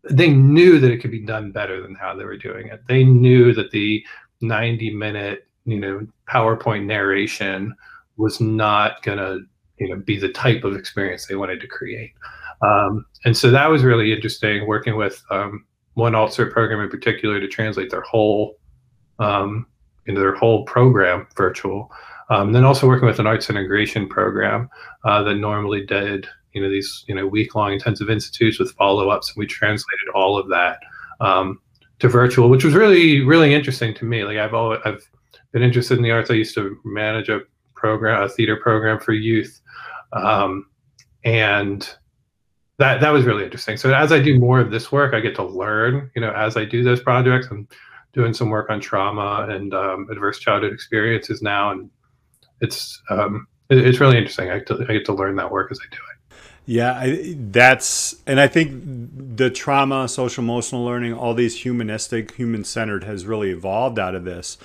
they 0.09 0.29
knew 0.29 0.79
that 0.79 0.91
it 0.91 0.97
could 0.97 1.11
be 1.11 1.19
done 1.19 1.51
better 1.51 1.81
than 1.81 1.95
how 1.95 2.15
they 2.15 2.25
were 2.25 2.37
doing 2.37 2.67
it. 2.67 2.81
They 2.87 3.03
knew 3.03 3.53
that 3.53 3.71
the 3.71 4.03
90 4.41 4.93
minute, 4.95 5.47
you 5.65 5.79
know, 5.79 6.07
PowerPoint 6.29 6.85
narration 6.85 7.75
was 8.17 8.41
not 8.41 9.03
going 9.03 9.19
to, 9.19 9.41
you 9.77 9.89
know, 9.89 9.97
be 9.97 10.17
the 10.17 10.29
type 10.29 10.63
of 10.63 10.75
experience 10.75 11.27
they 11.27 11.35
wanted 11.35 11.61
to 11.61 11.67
create. 11.67 12.13
Um, 12.61 13.05
and 13.25 13.35
so 13.35 13.51
that 13.51 13.67
was 13.67 13.83
really 13.83 14.11
interesting 14.11 14.67
working 14.67 14.95
with 14.95 15.23
um, 15.29 15.65
one 15.93 16.13
AltCert 16.13 16.51
program 16.51 16.81
in 16.81 16.89
particular 16.89 17.39
to 17.39 17.47
translate 17.47 17.89
their 17.89 18.01
whole 18.01 18.57
um, 19.19 19.67
into 20.07 20.19
their 20.19 20.35
whole 20.35 20.65
program 20.65 21.27
virtual. 21.35 21.91
Um, 22.31 22.53
then 22.53 22.63
also 22.63 22.87
working 22.87 23.07
with 23.07 23.19
an 23.19 23.27
arts 23.27 23.49
integration 23.49 24.07
program 24.07 24.69
uh, 25.03 25.21
that 25.23 25.35
normally 25.35 25.85
did 25.85 26.27
you 26.53 26.61
know 26.61 26.69
these 26.69 27.03
you 27.07 27.13
know 27.13 27.27
week 27.27 27.55
long 27.55 27.73
intensive 27.73 28.09
institutes 28.09 28.57
with 28.57 28.71
follow 28.71 29.09
ups, 29.09 29.29
and 29.29 29.37
we 29.37 29.45
translated 29.45 30.07
all 30.15 30.37
of 30.37 30.47
that 30.47 30.79
um, 31.19 31.59
to 31.99 32.07
virtual, 32.07 32.49
which 32.49 32.63
was 32.63 32.73
really 32.73 33.21
really 33.21 33.53
interesting 33.53 33.93
to 33.95 34.05
me. 34.05 34.23
Like 34.23 34.37
I've 34.37 34.53
always 34.53 34.79
I've 34.85 35.05
been 35.51 35.61
interested 35.61 35.97
in 35.97 36.03
the 36.03 36.11
arts. 36.11 36.31
I 36.31 36.35
used 36.35 36.55
to 36.55 36.77
manage 36.85 37.27
a 37.27 37.41
program, 37.75 38.23
a 38.23 38.29
theater 38.29 38.55
program 38.55 38.99
for 38.99 39.11
youth, 39.11 39.61
um, 40.13 40.67
and 41.25 41.81
that 42.77 43.01
that 43.01 43.11
was 43.11 43.25
really 43.25 43.43
interesting. 43.43 43.75
So 43.75 43.93
as 43.93 44.13
I 44.13 44.21
do 44.21 44.39
more 44.39 44.61
of 44.61 44.71
this 44.71 44.89
work, 44.89 45.13
I 45.13 45.19
get 45.19 45.35
to 45.35 45.43
learn. 45.43 46.09
You 46.15 46.21
know, 46.21 46.31
as 46.31 46.55
I 46.55 46.63
do 46.63 46.81
those 46.81 47.01
projects, 47.01 47.47
I'm 47.51 47.67
doing 48.13 48.33
some 48.33 48.49
work 48.49 48.69
on 48.69 48.79
trauma 48.79 49.47
and 49.49 49.73
um, 49.73 50.07
adverse 50.09 50.39
childhood 50.39 50.71
experiences 50.71 51.41
now, 51.41 51.71
and 51.71 51.89
it's 52.61 53.01
um, 53.09 53.47
it, 53.69 53.79
it's 53.79 53.99
really 53.99 54.17
interesting. 54.17 54.49
I 54.49 54.59
get, 54.59 54.67
to, 54.67 54.85
I 54.87 54.93
get 54.93 55.05
to 55.05 55.13
learn 55.13 55.35
that 55.35 55.51
work 55.51 55.71
as 55.71 55.79
I 55.79 55.89
do 55.93 55.97
it. 55.97 56.37
Yeah, 56.65 56.93
I, 56.93 57.35
that's 57.37 58.15
and 58.27 58.39
I 58.39 58.47
think 58.47 58.71
the 59.37 59.49
trauma, 59.49 60.07
social 60.07 60.43
emotional 60.43 60.85
learning, 60.85 61.13
all 61.13 61.33
these 61.33 61.57
humanistic, 61.61 62.35
human 62.35 62.63
centered 62.63 63.03
has 63.03 63.25
really 63.25 63.49
evolved 63.49 63.97
out 63.97 64.15
of 64.15 64.23
this. 64.25 64.57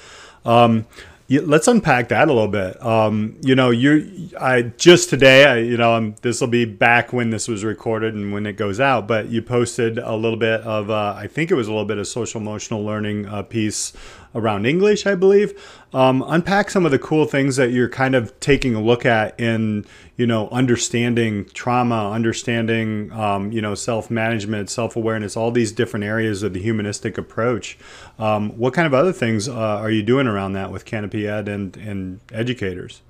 Um, 0.44 0.86
let's 1.28 1.66
unpack 1.66 2.08
that 2.08 2.28
a 2.28 2.32
little 2.32 2.48
bit. 2.48 2.80
Um, 2.82 3.36
you 3.42 3.54
know, 3.54 3.70
you 3.70 4.28
I 4.40 4.62
just 4.62 5.10
today, 5.10 5.44
I, 5.44 5.56
you 5.58 5.76
know, 5.76 6.14
this 6.22 6.40
will 6.40 6.48
be 6.48 6.64
back 6.64 7.12
when 7.12 7.30
this 7.30 7.48
was 7.48 7.64
recorded 7.64 8.14
and 8.14 8.32
when 8.32 8.46
it 8.46 8.56
goes 8.56 8.78
out. 8.78 9.08
But 9.08 9.28
you 9.28 9.42
posted 9.42 9.98
a 9.98 10.14
little 10.14 10.38
bit 10.38 10.60
of, 10.60 10.90
uh, 10.90 11.14
I 11.16 11.26
think 11.26 11.50
it 11.50 11.54
was 11.54 11.66
a 11.66 11.70
little 11.70 11.86
bit 11.86 11.98
of 11.98 12.06
social 12.06 12.40
emotional 12.40 12.84
learning 12.84 13.26
uh, 13.26 13.42
piece 13.42 13.92
around 14.36 14.66
English, 14.66 15.06
I 15.06 15.14
believe. 15.14 15.60
Um, 15.92 16.22
unpack 16.26 16.70
some 16.70 16.84
of 16.84 16.92
the 16.92 16.98
cool 16.98 17.24
things 17.24 17.56
that 17.56 17.70
you're 17.70 17.88
kind 17.88 18.14
of 18.14 18.38
taking 18.38 18.74
a 18.74 18.80
look 18.82 19.06
at 19.06 19.38
in, 19.40 19.84
you 20.16 20.26
know, 20.26 20.48
understanding 20.50 21.46
trauma, 21.54 22.10
understanding, 22.10 23.10
um, 23.12 23.50
you 23.50 23.62
know, 23.62 23.74
self 23.74 24.10
management, 24.10 24.68
self 24.70 24.94
awareness, 24.94 25.36
all 25.36 25.50
these 25.50 25.72
different 25.72 26.04
areas 26.04 26.42
of 26.42 26.52
the 26.52 26.60
humanistic 26.60 27.16
approach. 27.18 27.78
Um, 28.18 28.50
what 28.58 28.74
kind 28.74 28.86
of 28.86 28.94
other 28.94 29.12
things 29.12 29.48
uh, 29.48 29.54
are 29.54 29.90
you 29.90 30.02
doing 30.02 30.26
around 30.26 30.52
that 30.52 30.70
with 30.70 30.84
Canopy 30.84 31.26
Ed 31.26 31.48
and, 31.48 31.76
and 31.76 32.20
educators? 32.32 33.02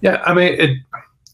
Yeah, 0.00 0.22
I 0.24 0.34
mean, 0.34 0.54
it 0.58 0.78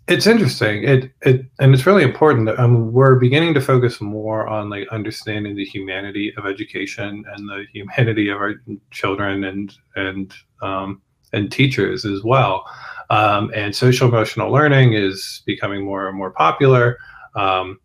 it's 0.08 0.26
interesting. 0.26 0.84
It 0.84 1.10
it 1.22 1.46
and 1.58 1.74
it's 1.74 1.86
really 1.86 2.04
important. 2.04 2.46
That, 2.46 2.58
um, 2.58 2.92
we're 2.92 3.16
beginning 3.16 3.54
to 3.54 3.60
focus 3.60 4.00
more 4.00 4.46
on 4.46 4.70
like 4.70 4.86
understanding 4.88 5.56
the 5.56 5.64
humanity 5.64 6.32
of 6.36 6.46
education 6.46 7.24
and 7.34 7.48
the 7.48 7.64
humanity 7.72 8.28
of 8.28 8.38
our 8.38 8.54
children 8.90 9.44
and 9.44 9.74
and 9.96 10.32
um, 10.62 11.02
and 11.32 11.50
teachers 11.50 12.04
as 12.04 12.22
well. 12.22 12.64
Um, 13.10 13.50
and 13.54 13.74
social 13.74 14.08
emotional 14.08 14.50
learning 14.50 14.92
is 14.94 15.42
becoming 15.44 15.84
more 15.84 16.08
and 16.08 16.16
more 16.16 16.30
popular. 16.30 16.98
Um, 17.34 17.78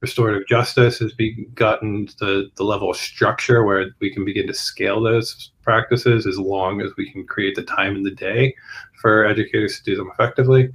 restorative 0.00 0.46
justice 0.46 0.98
has 1.00 1.12
gotten 1.54 2.06
the, 2.20 2.48
the 2.56 2.62
level 2.62 2.90
of 2.90 2.96
structure 2.96 3.64
where 3.64 3.86
we 4.00 4.12
can 4.12 4.24
begin 4.24 4.46
to 4.46 4.54
scale 4.54 5.02
those 5.02 5.50
practices 5.62 6.26
as 6.26 6.38
long 6.38 6.80
as 6.80 6.92
we 6.96 7.10
can 7.10 7.26
create 7.26 7.56
the 7.56 7.64
time 7.64 7.96
in 7.96 8.04
the 8.04 8.14
day 8.14 8.54
for 9.00 9.24
educators 9.24 9.78
to 9.78 9.84
do 9.84 9.96
them 9.96 10.10
effectively. 10.12 10.70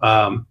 Um, 0.00 0.46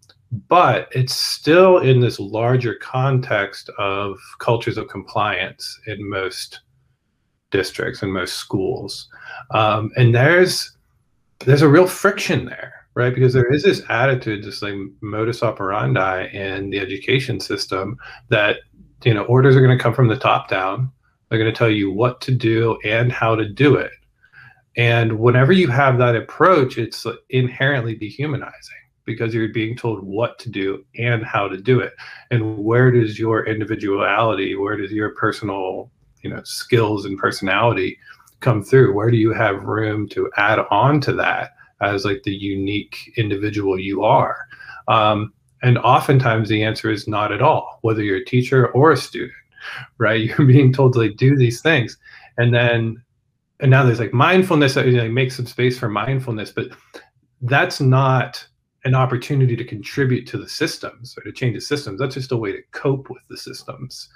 but 0.49 0.89
it's 0.91 1.15
still 1.15 1.77
in 1.77 1.99
this 1.99 2.19
larger 2.19 2.75
context 2.75 3.69
of 3.77 4.17
cultures 4.39 4.77
of 4.77 4.87
compliance 4.89 5.79
in 5.87 6.09
most 6.09 6.61
districts 7.51 8.01
and 8.01 8.13
most 8.13 8.35
schools. 8.35 9.07
Um, 9.51 9.91
and 9.95 10.13
there's 10.13 10.75
there's 11.39 11.61
a 11.61 11.69
real 11.69 11.87
friction 11.87 12.45
there, 12.45 12.73
right? 12.95 13.13
Because 13.13 13.33
there 13.33 13.51
is 13.51 13.63
this 13.63 13.83
attitude, 13.89 14.43
this 14.43 14.61
like 14.61 14.73
modus 15.01 15.43
operandi 15.43 16.27
in 16.33 16.69
the 16.69 16.79
education 16.79 17.39
system 17.39 17.97
that 18.29 18.57
you 19.03 19.13
know 19.13 19.23
orders 19.25 19.55
are 19.55 19.61
going 19.61 19.77
to 19.77 19.83
come 19.83 19.93
from 19.93 20.07
the 20.07 20.17
top 20.17 20.49
down. 20.49 20.91
They're 21.29 21.39
going 21.39 21.51
to 21.51 21.57
tell 21.57 21.69
you 21.69 21.91
what 21.91 22.21
to 22.21 22.31
do 22.33 22.77
and 22.83 23.11
how 23.11 23.35
to 23.35 23.47
do 23.47 23.75
it. 23.75 23.91
and 24.77 25.19
whenever 25.19 25.53
you 25.53 25.67
have 25.69 25.97
that 25.99 26.15
approach, 26.15 26.77
it's 26.77 27.05
inherently 27.29 27.95
dehumanizing 27.95 28.84
because 29.05 29.33
you're 29.33 29.49
being 29.49 29.77
told 29.77 30.03
what 30.03 30.39
to 30.39 30.49
do 30.49 30.83
and 30.97 31.23
how 31.23 31.47
to 31.47 31.57
do 31.57 31.79
it. 31.79 31.93
And 32.31 32.57
where 32.57 32.91
does 32.91 33.19
your 33.19 33.45
individuality, 33.45 34.55
where 34.55 34.75
does 34.77 34.91
your 34.91 35.09
personal, 35.15 35.91
you 36.21 36.29
know, 36.29 36.41
skills 36.43 37.05
and 37.05 37.17
personality 37.17 37.97
come 38.39 38.63
through? 38.63 38.93
Where 38.93 39.11
do 39.11 39.17
you 39.17 39.33
have 39.33 39.63
room 39.63 40.07
to 40.09 40.29
add 40.37 40.59
on 40.71 40.99
to 41.01 41.13
that 41.13 41.51
as 41.81 42.05
like 42.05 42.23
the 42.23 42.35
unique 42.35 43.13
individual 43.17 43.79
you 43.79 44.03
are? 44.03 44.37
Um, 44.87 45.33
and 45.61 45.77
oftentimes 45.79 46.49
the 46.49 46.63
answer 46.63 46.91
is 46.91 47.07
not 47.07 47.31
at 47.31 47.41
all, 47.41 47.79
whether 47.81 48.03
you're 48.03 48.17
a 48.17 48.25
teacher 48.25 48.67
or 48.69 48.91
a 48.91 48.97
student, 48.97 49.33
right? 49.97 50.21
You're 50.37 50.47
being 50.47 50.71
told 50.71 50.93
to 50.93 50.99
like 50.99 51.17
do 51.17 51.35
these 51.35 51.61
things. 51.61 51.97
And 52.37 52.53
then 52.53 53.01
and 53.61 53.71
now 53.71 53.83
there's 53.83 53.99
like 53.99 54.13
mindfulness, 54.13 54.75
you 54.75 54.97
know, 54.97 55.09
make 55.09 55.31
some 55.31 55.45
space 55.45 55.79
for 55.79 55.89
mindfulness, 55.89 56.51
but 56.51 56.67
that's 57.41 57.79
not 57.79 58.45
an 58.85 58.95
opportunity 58.95 59.55
to 59.55 59.65
contribute 59.65 60.27
to 60.27 60.37
the 60.37 60.47
systems 60.47 61.17
or 61.17 61.23
to 61.23 61.31
change 61.31 61.55
the 61.55 61.61
systems. 61.61 61.99
That's 61.99 62.15
just 62.15 62.31
a 62.31 62.37
way 62.37 62.51
to 62.51 62.61
cope 62.71 63.09
with 63.09 63.23
the 63.29 63.37
systems, 63.37 64.09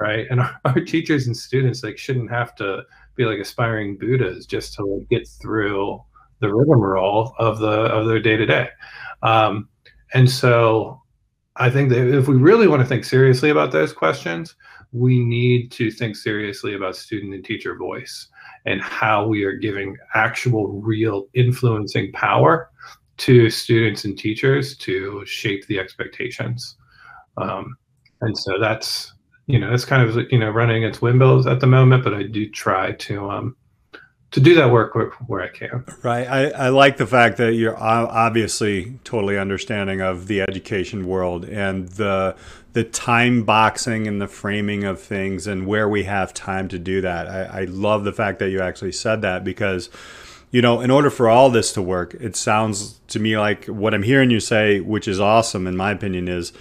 right? 0.00 0.26
And 0.30 0.40
our, 0.42 0.60
our 0.64 0.80
teachers 0.80 1.26
and 1.26 1.36
students 1.36 1.82
like 1.82 1.98
shouldn't 1.98 2.30
have 2.30 2.54
to 2.56 2.82
be 3.16 3.24
like 3.24 3.38
aspiring 3.38 3.98
Buddhas 3.98 4.46
just 4.46 4.74
to 4.74 4.84
like 4.84 5.08
get 5.08 5.28
through 5.28 6.02
the 6.40 6.52
rigmarole 6.52 7.34
of 7.38 7.58
the 7.58 7.68
of 7.68 8.06
their 8.06 8.20
day 8.20 8.36
to 8.36 8.46
day. 8.46 8.68
And 10.14 10.30
so, 10.30 11.00
I 11.56 11.70
think 11.70 11.90
that 11.90 12.14
if 12.14 12.28
we 12.28 12.36
really 12.36 12.68
want 12.68 12.82
to 12.82 12.88
think 12.88 13.04
seriously 13.04 13.50
about 13.50 13.72
those 13.72 13.92
questions, 13.92 14.54
we 14.92 15.20
need 15.24 15.70
to 15.72 15.90
think 15.90 16.16
seriously 16.16 16.74
about 16.74 16.96
student 16.96 17.34
and 17.34 17.44
teacher 17.44 17.76
voice 17.76 18.28
and 18.66 18.80
how 18.80 19.26
we 19.26 19.44
are 19.44 19.52
giving 19.52 19.96
actual, 20.14 20.80
real 20.80 21.28
influencing 21.34 22.12
power 22.12 22.70
to 23.22 23.50
students 23.50 24.04
and 24.04 24.18
teachers 24.18 24.76
to 24.76 25.24
shape 25.24 25.64
the 25.68 25.78
expectations. 25.78 26.76
Um, 27.36 27.76
and 28.20 28.36
so 28.36 28.58
that's 28.60 29.12
you 29.46 29.58
know 29.58 29.70
that's 29.70 29.84
kind 29.84 30.02
of 30.02 30.26
you 30.30 30.38
know 30.38 30.50
running 30.50 30.84
against 30.84 31.02
windmills 31.02 31.46
at 31.46 31.60
the 31.60 31.66
moment, 31.66 32.04
but 32.04 32.14
I 32.14 32.24
do 32.24 32.48
try 32.50 32.92
to 32.92 33.30
um, 33.30 33.56
to 34.32 34.40
do 34.40 34.54
that 34.54 34.72
work 34.72 34.94
where, 34.94 35.10
where 35.26 35.42
I 35.42 35.48
can. 35.48 35.84
Right. 36.02 36.26
I, 36.26 36.50
I 36.50 36.68
like 36.70 36.96
the 36.96 37.06
fact 37.06 37.36
that 37.36 37.52
you're 37.52 37.78
obviously 37.78 38.98
totally 39.04 39.38
understanding 39.38 40.00
of 40.00 40.26
the 40.26 40.40
education 40.40 41.06
world 41.06 41.44
and 41.44 41.88
the 41.88 42.34
the 42.72 42.84
time 42.84 43.44
boxing 43.44 44.08
and 44.08 44.20
the 44.20 44.26
framing 44.26 44.84
of 44.84 44.98
things 45.00 45.46
and 45.46 45.66
where 45.66 45.88
we 45.88 46.04
have 46.04 46.32
time 46.32 46.68
to 46.68 46.78
do 46.78 47.02
that. 47.02 47.28
I, 47.28 47.60
I 47.60 47.64
love 47.64 48.04
the 48.04 48.12
fact 48.14 48.38
that 48.38 48.48
you 48.48 48.62
actually 48.62 48.92
said 48.92 49.20
that 49.22 49.44
because 49.44 49.90
you 50.52 50.60
know, 50.60 50.80
in 50.80 50.90
order 50.90 51.10
for 51.10 51.28
all 51.28 51.50
this 51.50 51.72
to 51.72 51.82
work, 51.82 52.14
it 52.20 52.36
sounds 52.36 53.00
to 53.08 53.18
me 53.18 53.36
like 53.36 53.64
what 53.64 53.94
I'm 53.94 54.02
hearing 54.02 54.30
you 54.30 54.38
say, 54.38 54.80
which 54.80 55.08
is 55.08 55.18
awesome 55.18 55.66
in 55.66 55.76
my 55.76 55.90
opinion, 55.90 56.28
is 56.28 56.52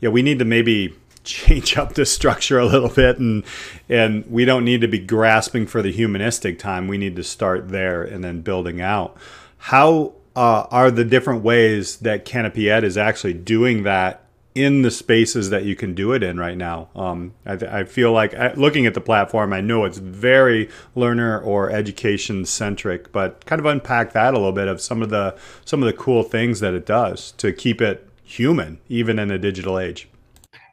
yeah, 0.00 0.08
we 0.08 0.22
need 0.22 0.38
to 0.38 0.44
maybe 0.44 0.96
change 1.24 1.76
up 1.76 1.94
the 1.94 2.06
structure 2.06 2.58
a 2.58 2.64
little 2.64 2.88
bit 2.88 3.18
and 3.18 3.44
and 3.88 4.24
we 4.28 4.44
don't 4.44 4.64
need 4.64 4.80
to 4.80 4.88
be 4.88 4.98
grasping 4.98 5.66
for 5.66 5.82
the 5.82 5.92
humanistic 5.92 6.58
time. 6.58 6.88
We 6.88 6.98
need 6.98 7.16
to 7.16 7.24
start 7.24 7.68
there 7.68 8.02
and 8.02 8.24
then 8.24 8.40
building 8.40 8.80
out. 8.80 9.16
How 9.58 10.14
uh, 10.34 10.66
are 10.70 10.90
the 10.90 11.04
different 11.04 11.42
ways 11.42 11.96
that 11.98 12.24
canopy 12.24 12.70
ed 12.70 12.84
is 12.84 12.96
actually 12.96 13.34
doing 13.34 13.82
that 13.82 14.21
in 14.54 14.82
the 14.82 14.90
spaces 14.90 15.50
that 15.50 15.64
you 15.64 15.74
can 15.74 15.94
do 15.94 16.12
it 16.12 16.22
in 16.22 16.38
right 16.38 16.56
now 16.56 16.88
um, 16.94 17.32
I, 17.46 17.52
I, 17.52 17.84
feel 17.84 18.12
like 18.12 18.34
uh, 18.34 18.52
looking 18.54 18.86
at 18.86 18.94
the 18.94 19.00
platform 19.00 19.52
i 19.52 19.60
know 19.60 19.84
it's 19.84 19.98
very 19.98 20.68
learner 20.94 21.40
or 21.40 21.70
education 21.70 22.44
centric 22.44 23.12
but 23.12 23.44
kind 23.46 23.60
of 23.60 23.66
unpack 23.66 24.12
that 24.12 24.34
a 24.34 24.36
little 24.36 24.52
bit 24.52 24.68
of 24.68 24.80
some 24.80 25.02
of 25.02 25.10
the 25.10 25.36
some 25.64 25.82
of 25.82 25.86
the 25.86 25.92
cool 25.92 26.22
things 26.22 26.60
that 26.60 26.74
it 26.74 26.84
does 26.84 27.32
to 27.32 27.52
keep 27.52 27.80
it 27.80 28.08
human 28.22 28.78
even 28.88 29.18
in 29.18 29.30
a 29.30 29.38
digital 29.38 29.78
age 29.78 30.08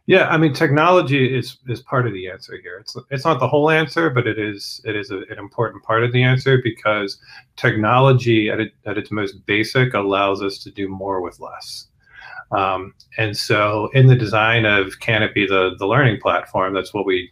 yeah, 0.09 0.27
I 0.27 0.37
mean, 0.37 0.53
technology 0.53 1.37
is 1.37 1.57
is 1.67 1.83
part 1.83 2.07
of 2.07 2.13
the 2.13 2.31
answer 2.31 2.57
here. 2.63 2.79
It's 2.79 2.97
it's 3.11 3.25
not 3.25 3.39
the 3.39 3.47
whole 3.47 3.69
answer, 3.69 4.09
but 4.09 4.25
it 4.25 4.39
is 4.39 4.81
it 4.83 4.95
is 4.95 5.11
a, 5.11 5.17
an 5.17 5.37
important 5.37 5.83
part 5.83 6.03
of 6.03 6.11
the 6.11 6.23
answer 6.23 6.59
because 6.63 7.19
technology 7.57 8.49
at 8.49 8.59
it, 8.59 8.71
at 8.87 8.97
its 8.97 9.11
most 9.11 9.45
basic 9.45 9.93
allows 9.93 10.41
us 10.41 10.57
to 10.63 10.71
do 10.71 10.89
more 10.89 11.21
with 11.21 11.39
less. 11.39 11.88
Um, 12.51 12.93
and 13.17 13.35
so, 13.37 13.89
in 13.93 14.07
the 14.07 14.15
design 14.15 14.65
of 14.65 14.99
Canopy, 14.99 15.45
the 15.47 15.75
the 15.77 15.87
learning 15.87 16.19
platform, 16.21 16.73
that's 16.73 16.93
what 16.93 17.05
we 17.05 17.31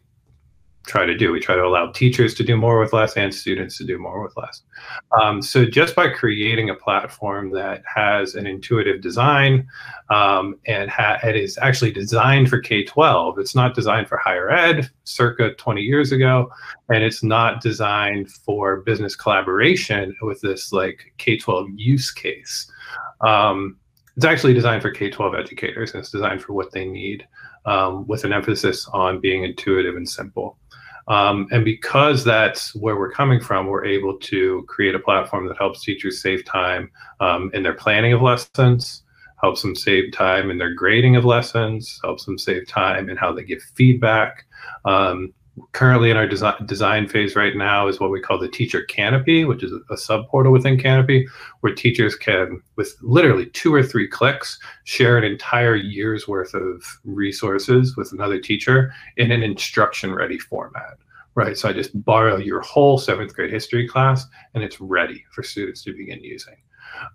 try 0.88 1.06
to 1.06 1.16
do. 1.16 1.32
We 1.32 1.40
try 1.40 1.56
to 1.56 1.66
allow 1.66 1.92
teachers 1.92 2.34
to 2.36 2.44
do 2.44 2.58
more 2.58 2.80
with 2.80 2.94
less 2.94 3.16
and 3.18 3.34
students 3.34 3.78
to 3.78 3.84
do 3.84 4.00
more 4.00 4.24
with 4.24 4.36
less. 4.38 4.64
Um, 5.22 5.42
so 5.42 5.66
just 5.66 5.96
by 5.96 6.10
creating 6.10 6.70
a 6.70 6.76
platform 6.76 7.52
that 7.52 7.84
has 7.94 8.36
an 8.36 8.48
intuitive 8.48 9.02
design 9.02 9.68
um, 10.10 10.56
and 10.66 10.90
ha- 10.90 11.20
it 11.24 11.36
is 11.36 11.58
actually 11.62 11.92
designed 11.92 12.50
for 12.50 12.60
K-12, 12.60 13.38
it's 13.38 13.54
not 13.54 13.76
designed 13.76 14.08
for 14.08 14.18
higher 14.18 14.50
ed 14.50 14.90
circa 15.04 15.54
20 15.56 15.82
years 15.82 16.12
ago, 16.12 16.50
and 16.90 17.04
it's 17.04 17.22
not 17.22 17.62
designed 17.62 18.32
for 18.32 18.78
business 18.78 19.16
collaboration 19.16 20.16
with 20.22 20.42
this 20.42 20.72
like 20.72 21.14
K-12 21.18 21.68
use 21.76 22.12
case. 22.12 22.72
Um, 23.22 23.78
it's 24.18 24.26
actually 24.26 24.56
designed 24.56 24.82
for 24.82 24.90
K-12 24.90 25.40
educators 25.40 25.94
and 25.94 26.02
it's 26.02 26.10
designed 26.10 26.42
for 26.42 26.54
what 26.54 26.72
they 26.72 26.86
need 26.86 27.28
um, 27.66 28.06
with 28.08 28.24
an 28.24 28.34
emphasis 28.34 28.88
on 28.92 29.22
being 29.22 29.44
intuitive 29.44 29.96
and 29.96 30.10
simple. 30.10 30.58
Um, 31.08 31.48
and 31.52 31.64
because 31.64 32.24
that's 32.24 32.74
where 32.76 32.98
we're 32.98 33.12
coming 33.12 33.40
from, 33.40 33.68
we're 33.68 33.86
able 33.86 34.18
to 34.18 34.66
create 34.68 34.96
a 34.96 35.00
platform 35.00 35.48
that 35.48 35.58
helps 35.58 35.84
teachers 35.84 36.20
save 36.20 36.44
time 36.46 36.90
um, 37.20 37.52
in 37.54 37.62
their 37.62 37.76
planning 37.76 38.12
of 38.12 38.24
lessons, 38.24 39.04
helps 39.40 39.62
them 39.62 39.76
save 39.76 40.12
time 40.12 40.50
in 40.50 40.58
their 40.58 40.74
grading 40.74 41.16
of 41.16 41.24
lessons, 41.24 42.00
helps 42.04 42.26
them 42.26 42.40
save 42.40 42.68
time 42.68 43.10
in 43.10 43.18
how 43.18 43.32
they 43.32 43.44
give 43.44 43.62
feedback. 43.76 44.46
Um, 44.84 45.32
currently 45.72 46.12
in 46.12 46.18
our 46.18 46.28
design, 46.28 46.66
design 46.66 47.08
phase 47.08 47.36
right 47.36 47.56
now 47.56 47.88
is 47.88 48.00
what 48.00 48.12
we 48.12 48.22
call 48.22 48.40
the 48.40 48.48
teacher 48.48 48.84
canopy, 48.84 49.46
which 49.46 49.64
is 49.64 49.72
a, 49.90 49.98
sub 49.98 50.28
portal 50.28 50.52
within 50.52 50.80
Canopy, 50.80 51.28
where 51.62 51.74
teachers 51.74 52.16
can, 52.16 52.62
with 52.76 52.96
literally 53.02 53.48
two 53.48 53.74
or 53.74 53.84
three 53.84 54.08
clicks, 54.08 54.60
share 54.84 55.18
an 55.18 55.24
entire 55.24 55.76
year's 55.76 56.28
worth 56.28 56.54
of 56.54 56.84
resources 57.04 57.98
with 57.98 58.12
another 58.12 58.40
teacher 58.40 58.94
in 59.18 59.32
an 59.32 59.44
instruction 59.44 60.14
ready 60.14 60.38
format. 60.38 60.98
Right, 61.36 61.56
so 61.56 61.70
I 61.70 61.74
just 61.74 62.04
borrow 62.04 62.38
your 62.38 62.62
whole 62.62 62.98
seventh 62.98 63.36
grade 63.36 63.52
history 63.52 63.88
class, 63.88 64.26
and 64.56 64.64
it's 64.64 64.82
ready 64.82 65.24
for 65.32 65.44
students 65.44 65.84
to 65.84 65.94
begin 65.94 66.24
using. 66.24 66.56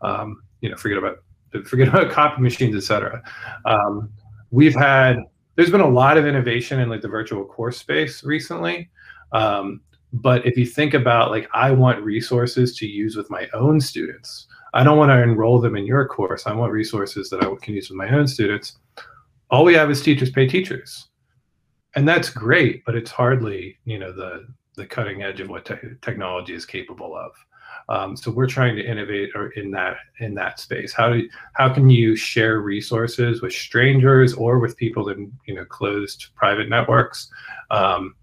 Um, 0.03 0.43
you 0.61 0.71
know, 0.71 0.77
forget 0.77 0.99
about 0.99 1.19
forget 1.67 1.89
about 1.89 2.11
copy 2.13 2.41
machines, 2.41 2.77
etc. 2.77 3.21
Um, 3.65 4.11
we've 4.53 4.77
had 4.77 5.17
there's 5.57 5.71
been 5.71 5.81
a 5.81 5.89
lot 5.89 6.17
of 6.17 6.27
innovation 6.27 6.81
in 6.81 6.89
like 6.89 7.03
the 7.03 7.09
virtual 7.09 7.45
course 7.45 7.79
space 7.79 8.25
recently. 8.25 8.91
Um, 9.33 9.81
but 10.13 10.47
if 10.47 10.57
you 10.57 10.67
think 10.67 10.95
about 10.95 11.31
like, 11.31 11.49
I 11.55 11.71
want 11.71 12.03
resources 12.03 12.77
to 12.79 12.87
use 12.87 13.17
with 13.17 13.31
my 13.31 13.49
own 13.55 13.81
students. 13.81 14.47
I 14.75 14.85
don't 14.85 14.99
want 14.99 15.11
to 15.11 15.23
enroll 15.23 15.61
them 15.61 15.77
in 15.77 15.87
your 15.87 16.07
course. 16.07 16.47
I 16.47 16.55
want 16.55 16.73
resources 16.73 17.29
that 17.31 17.43
I 17.43 17.55
can 17.61 17.75
use 17.75 17.91
with 17.91 17.99
my 17.99 18.09
own 18.09 18.27
students. 18.27 18.79
All 19.51 19.65
we 19.65 19.75
have 19.75 19.91
is 19.91 20.03
teachers 20.03 20.31
pay 20.31 20.47
teachers, 20.47 21.09
and 21.95 22.09
that's 22.09 22.31
great, 22.31 22.83
but 22.87 22.95
it's 22.95 23.11
hardly 23.11 23.77
you 23.85 23.99
know 23.99 24.13
the 24.13 24.47
the 24.77 24.87
cutting 24.87 25.23
edge 25.23 25.41
of 25.41 25.51
what 25.51 25.67
te 25.67 25.75
technology 26.01 26.55
is 26.55 26.65
capable 26.65 27.15
of. 27.15 27.33
Um, 27.89 28.17
so 28.17 28.31
we're 28.31 28.47
trying 28.47 28.77
to 28.77 28.85
innovate 28.85 29.31
in 29.57 29.71
that 29.73 29.97
in 30.21 30.35
that 30.35 30.61
space. 30.61 30.93
How 30.93 31.13
do 31.13 31.29
how 31.55 31.73
can 31.73 31.91
you 31.91 32.17
share 32.17 32.61
resources 32.61 33.43
with 33.43 33.53
strangers 33.53 34.35
or 34.35 34.59
with 34.59 34.77
people 34.77 35.09
in 35.09 35.33
you 35.47 35.55
know 35.55 35.65
closed 35.65 36.27
private 36.35 36.69
networks 36.69 37.31
um, 37.71 38.15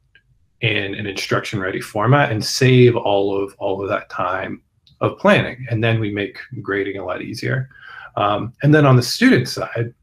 in 0.61 0.95
an 0.95 1.05
instruction 1.05 1.59
ready 1.59 1.81
format 1.81 2.31
and 2.31 2.43
save 2.43 2.95
all 2.95 3.41
of 3.41 3.53
all 3.59 3.81
of 3.81 3.89
that 3.89 4.09
time 4.09 4.61
of 5.01 5.17
planning, 5.17 5.65
and 5.69 5.83
then 5.83 5.99
we 5.99 6.11
make 6.11 6.37
grading 6.61 6.97
a 6.97 7.05
lot 7.05 7.21
easier. 7.21 7.69
Um, 8.15 8.53
and 8.63 8.73
then 8.73 8.85
on 8.85 8.95
the 8.95 9.03
student 9.03 9.47
side, 9.47 9.93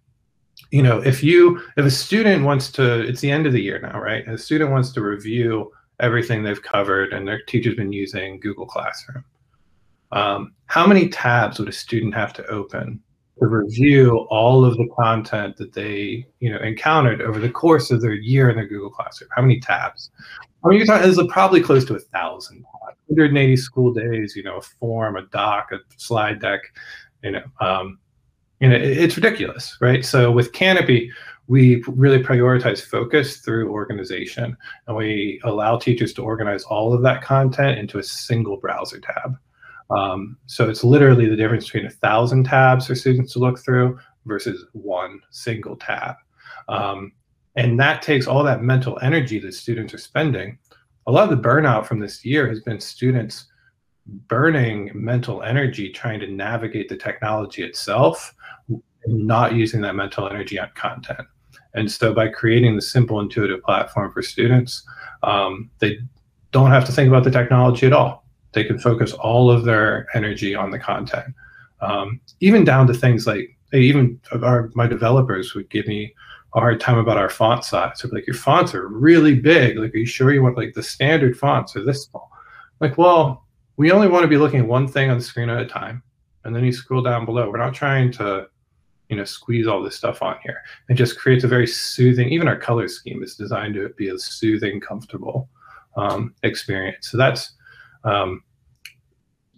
you 0.70 0.82
know, 0.82 0.98
if 1.00 1.22
you 1.22 1.60
if 1.76 1.84
a 1.84 1.90
student 1.90 2.44
wants 2.44 2.70
to, 2.72 3.00
it's 3.06 3.20
the 3.20 3.30
end 3.30 3.46
of 3.46 3.52
the 3.52 3.62
year 3.62 3.78
now, 3.80 4.00
right? 4.00 4.26
A 4.28 4.38
student 4.38 4.70
wants 4.70 4.92
to 4.92 5.00
review 5.00 5.72
everything 6.00 6.42
they've 6.42 6.62
covered 6.62 7.12
and 7.12 7.26
their 7.26 7.40
teacher's 7.42 7.74
been 7.74 7.92
using 7.92 8.40
Google 8.40 8.66
Classroom. 8.66 9.24
Um, 10.12 10.54
how 10.66 10.86
many 10.86 11.08
tabs 11.08 11.58
would 11.58 11.68
a 11.68 11.72
student 11.72 12.14
have 12.14 12.32
to 12.34 12.46
open 12.46 13.00
to 13.38 13.46
review 13.46 14.26
all 14.30 14.64
of 14.64 14.76
the 14.76 14.88
content 14.98 15.56
that 15.56 15.72
they 15.72 16.26
you 16.40 16.50
know 16.50 16.58
encountered 16.58 17.20
over 17.20 17.38
the 17.38 17.50
course 17.50 17.90
of 17.90 18.00
their 18.00 18.14
year 18.14 18.50
in 18.50 18.56
their 18.56 18.66
Google 18.66 18.90
Classroom? 18.90 19.30
How 19.34 19.42
many 19.42 19.60
tabs? 19.60 20.10
I 20.64 20.68
mean, 20.68 20.78
you're 20.78 20.86
talking 20.86 21.08
is 21.08 21.20
probably 21.28 21.60
close 21.60 21.84
to 21.86 21.94
a 21.94 22.00
thousand. 22.00 22.64
180 23.08 23.56
school 23.56 23.92
days, 23.92 24.34
you 24.34 24.42
know, 24.42 24.56
a 24.56 24.62
form, 24.62 25.16
a 25.16 25.22
doc, 25.26 25.70
a 25.72 25.78
slide 25.96 26.40
deck, 26.40 26.60
you 27.22 27.30
know, 27.30 27.42
um, 27.60 27.98
you 28.60 28.68
know, 28.68 28.76
it's 28.76 29.16
ridiculous, 29.16 29.76
right? 29.80 30.04
So 30.04 30.30
with 30.32 30.52
Canopy, 30.52 31.12
we 31.46 31.82
really 31.86 32.22
prioritize 32.22 32.80
focus 32.80 33.38
through 33.38 33.70
organization, 33.70 34.56
and 34.86 34.96
we 34.96 35.40
allow 35.44 35.78
teachers 35.78 36.12
to 36.14 36.22
organize 36.22 36.64
all 36.64 36.92
of 36.92 37.02
that 37.02 37.22
content 37.22 37.78
into 37.78 37.98
a 37.98 38.02
single 38.02 38.56
browser 38.56 38.98
tab 38.98 39.36
Um, 39.90 40.36
so 40.46 40.68
it's 40.68 40.84
literally 40.84 41.28
the 41.28 41.36
difference 41.36 41.66
between 41.66 41.86
a 41.86 41.90
thousand 41.90 42.44
tabs 42.44 42.86
for 42.86 42.94
students 42.94 43.32
to 43.34 43.38
look 43.38 43.58
through 43.58 43.98
versus 44.24 44.64
one 44.72 45.20
single 45.30 45.76
tab. 45.76 46.16
Um, 46.68 47.12
and 47.54 47.78
that 47.80 48.02
takes 48.02 48.26
all 48.26 48.42
that 48.44 48.62
mental 48.62 48.98
energy 49.00 49.38
that 49.40 49.54
students 49.54 49.94
are 49.94 49.98
spending. 49.98 50.58
A 51.06 51.12
lot 51.12 51.30
of 51.30 51.30
the 51.30 51.48
burnout 51.48 51.86
from 51.86 52.00
this 52.00 52.24
year 52.24 52.48
has 52.48 52.60
been 52.60 52.80
students 52.80 53.46
burning 54.28 54.90
mental 54.94 55.42
energy 55.42 55.90
trying 55.90 56.20
to 56.20 56.26
navigate 56.26 56.88
the 56.88 56.96
technology 56.96 57.62
itself 57.62 58.34
not 59.06 59.54
using 59.54 59.80
that 59.82 59.94
mental 59.94 60.28
energy 60.28 60.58
on 60.58 60.70
content. 60.74 61.26
And 61.74 61.90
so 61.90 62.12
by 62.14 62.28
creating 62.28 62.74
the 62.74 62.82
simple, 62.82 63.20
intuitive 63.20 63.62
platform 63.62 64.12
for 64.12 64.22
students, 64.22 64.82
um, 65.22 65.70
they 65.78 65.98
don't 66.50 66.70
have 66.70 66.84
to 66.86 66.92
think 66.92 67.08
about 67.08 67.24
the 67.24 67.30
technology 67.30 67.86
at 67.86 67.92
all. 67.92 68.25
They 68.56 68.64
can 68.64 68.78
focus 68.78 69.12
all 69.12 69.50
of 69.50 69.64
their 69.64 70.06
energy 70.14 70.54
on 70.54 70.70
the 70.70 70.78
content. 70.78 71.34
Um, 71.82 72.22
even 72.40 72.64
down 72.64 72.86
to 72.86 72.94
things 72.94 73.26
like, 73.26 73.54
even 73.74 74.18
our, 74.42 74.70
my 74.74 74.86
developers 74.86 75.54
would 75.54 75.68
give 75.68 75.86
me 75.86 76.14
a 76.54 76.60
hard 76.60 76.80
time 76.80 76.96
about 76.96 77.18
our 77.18 77.28
font 77.28 77.64
size. 77.64 78.02
Like, 78.10 78.26
your 78.26 78.34
fonts 78.34 78.74
are 78.74 78.88
really 78.88 79.34
big. 79.34 79.76
Like, 79.76 79.94
are 79.94 79.98
you 79.98 80.06
sure 80.06 80.32
you 80.32 80.42
want 80.42 80.56
like 80.56 80.72
the 80.72 80.82
standard 80.82 81.38
fonts 81.38 81.76
are 81.76 81.84
this 81.84 82.04
small? 82.04 82.30
Like, 82.80 82.96
well, 82.96 83.44
we 83.76 83.92
only 83.92 84.08
want 84.08 84.22
to 84.22 84.28
be 84.28 84.38
looking 84.38 84.60
at 84.60 84.66
one 84.66 84.88
thing 84.88 85.10
on 85.10 85.18
the 85.18 85.24
screen 85.24 85.50
at 85.50 85.60
a 85.60 85.66
time. 85.66 86.02
And 86.44 86.56
then 86.56 86.64
you 86.64 86.72
scroll 86.72 87.02
down 87.02 87.26
below. 87.26 87.50
We're 87.50 87.58
not 87.58 87.74
trying 87.74 88.10
to 88.12 88.48
you 89.10 89.16
know 89.16 89.24
squeeze 89.24 89.66
all 89.66 89.82
this 89.82 89.94
stuff 89.94 90.20
on 90.20 90.36
here 90.42 90.62
it 90.88 90.94
just 90.94 91.16
creates 91.16 91.44
a 91.44 91.48
very 91.48 91.66
soothing 91.66 92.28
even 92.28 92.48
our 92.48 92.56
color 92.56 92.88
scheme 92.88 93.22
is 93.22 93.36
designed 93.36 93.74
to 93.74 93.88
be 93.90 94.08
a 94.08 94.18
soothing 94.18 94.80
comfortable 94.80 95.48
um, 95.96 96.34
experience 96.42 97.08
so 97.10 97.16
that's 97.16 97.52
um, 98.06 98.42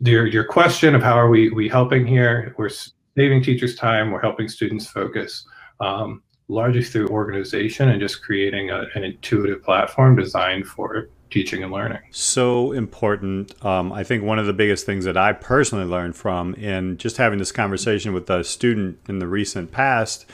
your 0.01 0.27
your 0.27 0.45
question 0.45 0.95
of 0.95 1.03
how 1.03 1.15
are 1.15 1.29
we 1.29 1.51
we 1.51 1.69
helping 1.69 2.07
here 2.07 2.55
we're 2.57 2.71
saving 3.17 3.43
teachers 3.43 3.75
time 3.75 4.11
we're 4.11 4.21
helping 4.21 4.49
students 4.49 4.87
focus 4.87 5.45
um, 5.81 6.23
largely 6.49 6.83
through 6.83 7.09
organization 7.09 7.91
and 7.91 8.01
just 8.01 8.23
creating 8.23 8.71
a, 8.71 8.85
an 8.95 9.05
intuitive 9.05 9.63
platform 9.63 10.17
designed 10.17 10.67
for 10.67 11.09
teaching 11.31 11.63
and 11.63 11.71
learning. 11.71 12.01
So 12.11 12.73
important. 12.73 13.53
Um, 13.65 13.93
I 13.93 14.03
think 14.03 14.25
one 14.25 14.39
of 14.39 14.47
the 14.47 14.55
biggest 14.55 14.87
things 14.87 15.05
that 15.05 15.17
I 15.17 15.35
personally 15.35 15.85
learned 15.85 16.17
from 16.17 16.55
in 16.55 16.97
just 16.97 17.19
having 17.19 17.39
this 17.39 17.53
conversation 17.53 18.13
with 18.15 18.31
a 18.31 18.43
student 18.45 18.99
in 19.09 19.19
the 19.19 19.29
recent 19.29 19.71
past 19.71 20.25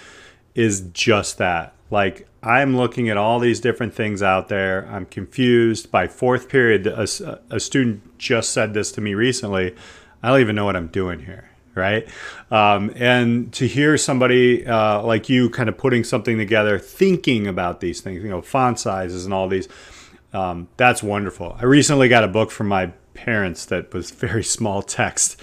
is 0.54 0.82
just 0.92 1.38
that. 1.38 1.74
Like, 1.94 2.26
I'm 2.42 2.76
looking 2.76 3.08
at 3.08 3.16
all 3.16 3.38
these 3.38 3.60
different 3.60 3.94
things 3.94 4.20
out 4.20 4.48
there. 4.48 4.86
I'm 4.90 5.06
confused. 5.06 5.92
By 5.92 6.08
fourth 6.08 6.48
period, 6.48 6.88
a, 6.88 7.06
a 7.50 7.60
student 7.60 8.18
just 8.18 8.50
said 8.50 8.74
this 8.74 8.90
to 8.92 9.00
me 9.00 9.14
recently. 9.14 9.76
I 10.20 10.28
don't 10.28 10.40
even 10.40 10.56
know 10.56 10.64
what 10.64 10.74
I'm 10.74 10.88
doing 10.88 11.20
here 11.20 11.50
right? 11.76 12.08
Um, 12.52 12.92
and 12.94 13.52
to 13.54 13.66
hear 13.66 13.98
somebody 13.98 14.64
uh, 14.64 15.02
like 15.02 15.28
you 15.28 15.50
kind 15.50 15.68
of 15.68 15.76
putting 15.76 16.04
something 16.04 16.38
together, 16.38 16.78
thinking 16.78 17.48
about 17.48 17.80
these 17.80 18.00
things, 18.00 18.22
you 18.22 18.30
know, 18.30 18.42
font 18.42 18.78
sizes 18.78 19.24
and 19.24 19.34
all 19.34 19.48
these, 19.48 19.68
um, 20.32 20.68
that's 20.76 21.02
wonderful. 21.02 21.56
I 21.58 21.64
recently 21.64 22.06
got 22.08 22.22
a 22.22 22.28
book 22.28 22.52
from 22.52 22.68
my 22.68 22.92
parents 23.14 23.66
that 23.66 23.92
was 23.92 24.12
very 24.12 24.44
small 24.56 24.82
text. 24.82 25.40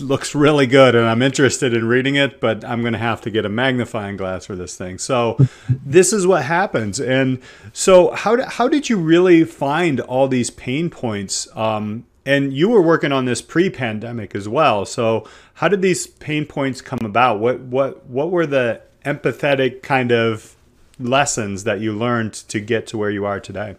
Looks 0.00 0.34
really 0.36 0.66
good, 0.66 0.94
and 0.94 1.06
I'm 1.06 1.20
interested 1.20 1.74
in 1.74 1.86
reading 1.88 2.14
it, 2.14 2.40
but 2.40 2.64
I'm 2.64 2.80
going 2.82 2.92
to 2.92 2.98
have 2.98 3.20
to 3.22 3.30
get 3.30 3.44
a 3.44 3.48
magnifying 3.48 4.16
glass 4.16 4.46
for 4.46 4.54
this 4.54 4.76
thing. 4.76 4.98
So, 4.98 5.36
this 5.68 6.12
is 6.12 6.26
what 6.26 6.44
happens. 6.44 7.00
And 7.00 7.40
so, 7.72 8.12
how, 8.12 8.40
how 8.48 8.68
did 8.68 8.88
you 8.88 8.98
really 8.98 9.42
find 9.44 10.00
all 10.00 10.28
these 10.28 10.50
pain 10.50 10.90
points? 10.90 11.48
Um, 11.56 12.06
and 12.24 12.52
you 12.52 12.68
were 12.68 12.82
working 12.82 13.10
on 13.10 13.24
this 13.24 13.40
pre-pandemic 13.42 14.34
as 14.34 14.48
well. 14.48 14.84
So, 14.84 15.26
how 15.54 15.66
did 15.66 15.82
these 15.82 16.06
pain 16.06 16.44
points 16.46 16.80
come 16.80 17.00
about? 17.02 17.40
What 17.40 17.60
what 17.60 18.06
what 18.06 18.30
were 18.30 18.46
the 18.46 18.82
empathetic 19.04 19.82
kind 19.82 20.12
of 20.12 20.54
lessons 21.00 21.64
that 21.64 21.80
you 21.80 21.92
learned 21.92 22.34
to 22.34 22.60
get 22.60 22.86
to 22.88 22.98
where 22.98 23.10
you 23.10 23.24
are 23.24 23.40
today? 23.40 23.76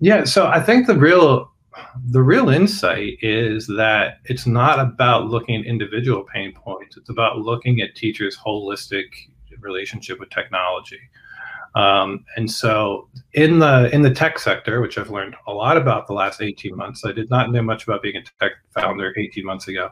Yeah, 0.00 0.24
so 0.24 0.46
I 0.46 0.60
think 0.60 0.86
the 0.86 0.96
real 0.96 1.50
the 2.10 2.22
real 2.22 2.48
insight 2.48 3.18
is 3.20 3.66
that 3.66 4.18
it's 4.24 4.46
not 4.46 4.78
about 4.78 5.26
looking 5.26 5.56
at 5.60 5.66
individual 5.66 6.24
pain 6.24 6.52
points. 6.52 6.96
It's 6.96 7.10
about 7.10 7.38
looking 7.38 7.80
at 7.80 7.94
teachers' 7.94 8.36
holistic 8.36 9.06
relationship 9.60 10.20
with 10.20 10.30
technology. 10.30 11.00
Um, 11.74 12.24
and 12.36 12.50
so 12.50 13.08
in 13.34 13.58
the 13.58 13.92
in 13.94 14.02
the 14.02 14.12
tech 14.12 14.38
sector, 14.38 14.80
which 14.80 14.98
I've 14.98 15.10
learned 15.10 15.36
a 15.46 15.52
lot 15.52 15.76
about 15.76 16.06
the 16.06 16.12
last 16.12 16.40
18 16.40 16.74
months, 16.74 17.04
I 17.04 17.12
did 17.12 17.30
not 17.30 17.52
know 17.52 17.62
much 17.62 17.84
about 17.84 18.02
being 18.02 18.16
a 18.16 18.22
tech 18.40 18.52
founder 18.74 19.14
18 19.16 19.44
months 19.44 19.68
ago. 19.68 19.90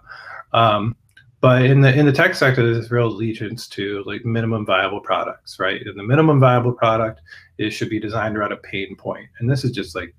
Um, 0.52 0.96
but 1.40 1.64
in 1.64 1.82
the 1.82 1.96
in 1.96 2.06
the 2.06 2.12
tech 2.12 2.34
sector, 2.34 2.72
there's 2.72 2.90
real 2.90 3.08
allegiance 3.08 3.68
to 3.68 4.02
like 4.06 4.24
minimum 4.24 4.64
viable 4.64 5.00
products, 5.00 5.60
right? 5.60 5.80
And 5.84 5.98
the 5.98 6.02
minimum 6.02 6.40
viable 6.40 6.72
product 6.72 7.20
is 7.58 7.74
should 7.74 7.90
be 7.90 8.00
designed 8.00 8.36
around 8.36 8.52
a 8.52 8.56
pain 8.56 8.96
point. 8.96 9.28
And 9.38 9.48
this 9.48 9.62
is 9.62 9.70
just 9.70 9.94
like 9.94 10.14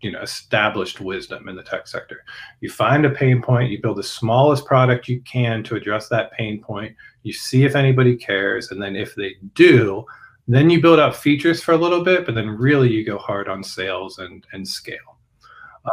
you 0.00 0.10
know 0.10 0.20
established 0.20 1.00
wisdom 1.00 1.48
in 1.48 1.56
the 1.56 1.62
tech 1.62 1.86
sector. 1.86 2.24
You 2.60 2.70
find 2.70 3.04
a 3.04 3.10
pain 3.10 3.42
point, 3.42 3.70
you 3.70 3.80
build 3.80 3.98
the 3.98 4.02
smallest 4.02 4.64
product 4.64 5.08
you 5.08 5.20
can 5.22 5.62
to 5.64 5.76
address 5.76 6.08
that 6.08 6.32
pain 6.32 6.60
point. 6.60 6.94
You 7.22 7.32
see 7.32 7.64
if 7.64 7.76
anybody 7.76 8.16
cares, 8.16 8.70
and 8.70 8.80
then 8.80 8.96
if 8.96 9.14
they 9.14 9.34
do, 9.54 10.04
then 10.46 10.70
you 10.70 10.80
build 10.80 10.98
out 10.98 11.16
features 11.16 11.62
for 11.62 11.72
a 11.72 11.78
little 11.78 12.02
bit, 12.02 12.24
but 12.24 12.34
then 12.34 12.48
really 12.48 12.90
you 12.90 13.04
go 13.04 13.18
hard 13.18 13.48
on 13.48 13.62
sales 13.62 14.18
and 14.18 14.46
and 14.52 14.66
scale. 14.66 15.18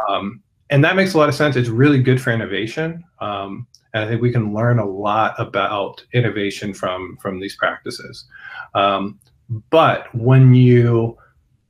Um, 0.08 0.42
and 0.70 0.84
that 0.84 0.96
makes 0.96 1.14
a 1.14 1.18
lot 1.18 1.28
of 1.28 1.34
sense. 1.34 1.56
It's 1.56 1.68
really 1.68 2.02
good 2.02 2.20
for 2.20 2.30
innovation. 2.30 3.04
Um, 3.20 3.66
and 3.94 4.04
I 4.04 4.08
think 4.08 4.20
we 4.20 4.32
can 4.32 4.52
learn 4.52 4.78
a 4.78 4.84
lot 4.84 5.34
about 5.38 6.04
innovation 6.12 6.74
from 6.74 7.16
from 7.20 7.40
these 7.40 7.56
practices. 7.56 8.26
Um, 8.74 9.18
but 9.70 10.14
when 10.14 10.54
you 10.54 11.16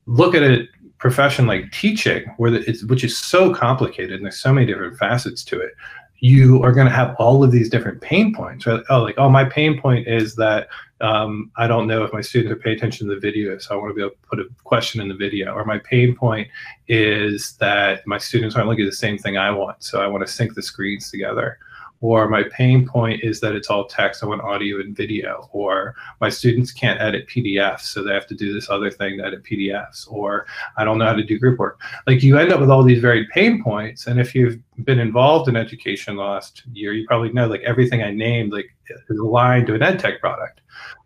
look 0.07 0.35
at 0.35 0.43
a 0.43 0.67
profession 0.99 1.47
like 1.47 1.71
teaching, 1.73 2.25
where 2.37 2.51
the, 2.51 2.87
which 2.89 3.05
is 3.05 3.19
so 3.19 3.55
complicated 3.55 4.13
and 4.13 4.25
there's 4.25 4.39
so 4.39 4.53
many 4.53 4.67
different 4.67 4.99
facets 4.99 5.45
to 5.45 5.61
it, 5.61 5.73
you 6.21 6.63
are 6.63 6.73
going 6.73 6.87
to 6.87 6.93
have 6.93 7.15
all 7.19 7.45
of 7.45 7.53
these 7.53 7.69
different 7.69 8.01
pain 8.01 8.35
points. 8.35 8.67
Right? 8.67 8.83
Oh, 8.89 9.03
like 9.03 9.17
oh, 9.19 9.29
my 9.29 9.45
pain 9.45 9.81
point 9.81 10.09
is 10.09 10.35
that 10.37 10.69
um, 11.01 11.51
I 11.57 11.67
don't 11.67 11.87
know 11.87 12.05
if 12.05 12.13
my 12.13 12.23
students 12.23 12.53
are 12.53 12.57
paying 12.57 12.77
attention 12.77 13.07
to 13.07 13.15
the 13.15 13.21
video, 13.21 13.59
so 13.59 13.75
I 13.75 13.79
want 13.79 13.91
to 13.91 13.95
be 13.95 14.01
able 14.01 14.11
to 14.11 14.29
put 14.29 14.41
a 14.41 14.49
question 14.65 15.01
in 15.01 15.09
the 15.09 15.15
video. 15.15 15.53
Or 15.53 15.65
my 15.65 15.79
pain 15.79 16.17
point 16.17 16.49
is 16.89 17.57
that 17.59 18.07
my 18.07 18.19
students 18.19 18.57
aren't 18.57 18.69
looking 18.69 18.87
at 18.87 18.91
the 18.91 18.97
same 18.97 19.19
thing 19.19 19.37
I 19.37 19.51
want, 19.51 19.83
so 19.83 20.01
I 20.01 20.07
want 20.07 20.27
to 20.27 20.33
sync 20.33 20.55
the 20.55 20.63
screens 20.63 21.11
together 21.11 21.59
or 22.01 22.29
my 22.29 22.43
pain 22.53 22.87
point 22.87 23.21
is 23.23 23.41
that 23.41 23.55
it's 23.55 23.71
all 23.71 23.87
text 23.87 24.23
i 24.23 24.27
want 24.27 24.43
audio 24.43 24.81
and 24.81 24.97
video 24.97 25.49
or 25.53 25.95
my 26.21 26.29
students 26.29 26.73
can't 26.73 27.01
edit 27.01 27.27
pdfs 27.27 27.81
so 27.81 28.03
they 28.03 28.13
have 28.13 28.27
to 28.27 28.35
do 28.35 28.53
this 28.53 28.69
other 28.69 28.91
thing 28.91 29.19
to 29.19 29.25
edit 29.25 29.43
pdfs 29.43 30.11
or 30.11 30.47
i 30.77 30.85
don't 30.85 30.99
know 30.99 31.07
how 31.07 31.15
to 31.15 31.25
do 31.25 31.39
group 31.39 31.59
work. 31.59 31.81
Like 32.07 32.23
you 32.23 32.39
end 32.39 32.53
up 32.53 32.61
with 32.61 32.71
all 32.71 32.83
these 32.83 33.01
very 33.01 33.27
pain 33.33 33.63
points 33.63 34.07
and 34.07 34.21
if 34.21 34.35
you've 34.35 34.59
been 34.85 34.99
involved 34.99 35.49
in 35.49 35.57
education 35.57 36.17
last 36.17 36.63
year 36.73 36.93
you 36.93 37.07
probably 37.07 37.33
know 37.33 37.47
like 37.47 37.63
everything 37.63 38.03
i 38.03 38.11
named 38.11 38.53
like 38.53 38.67
is 39.09 39.19
aligned 39.19 39.67
to 39.67 39.75
an 39.75 39.83
ed 39.83 39.99
tech 39.99 40.21
product. 40.21 40.61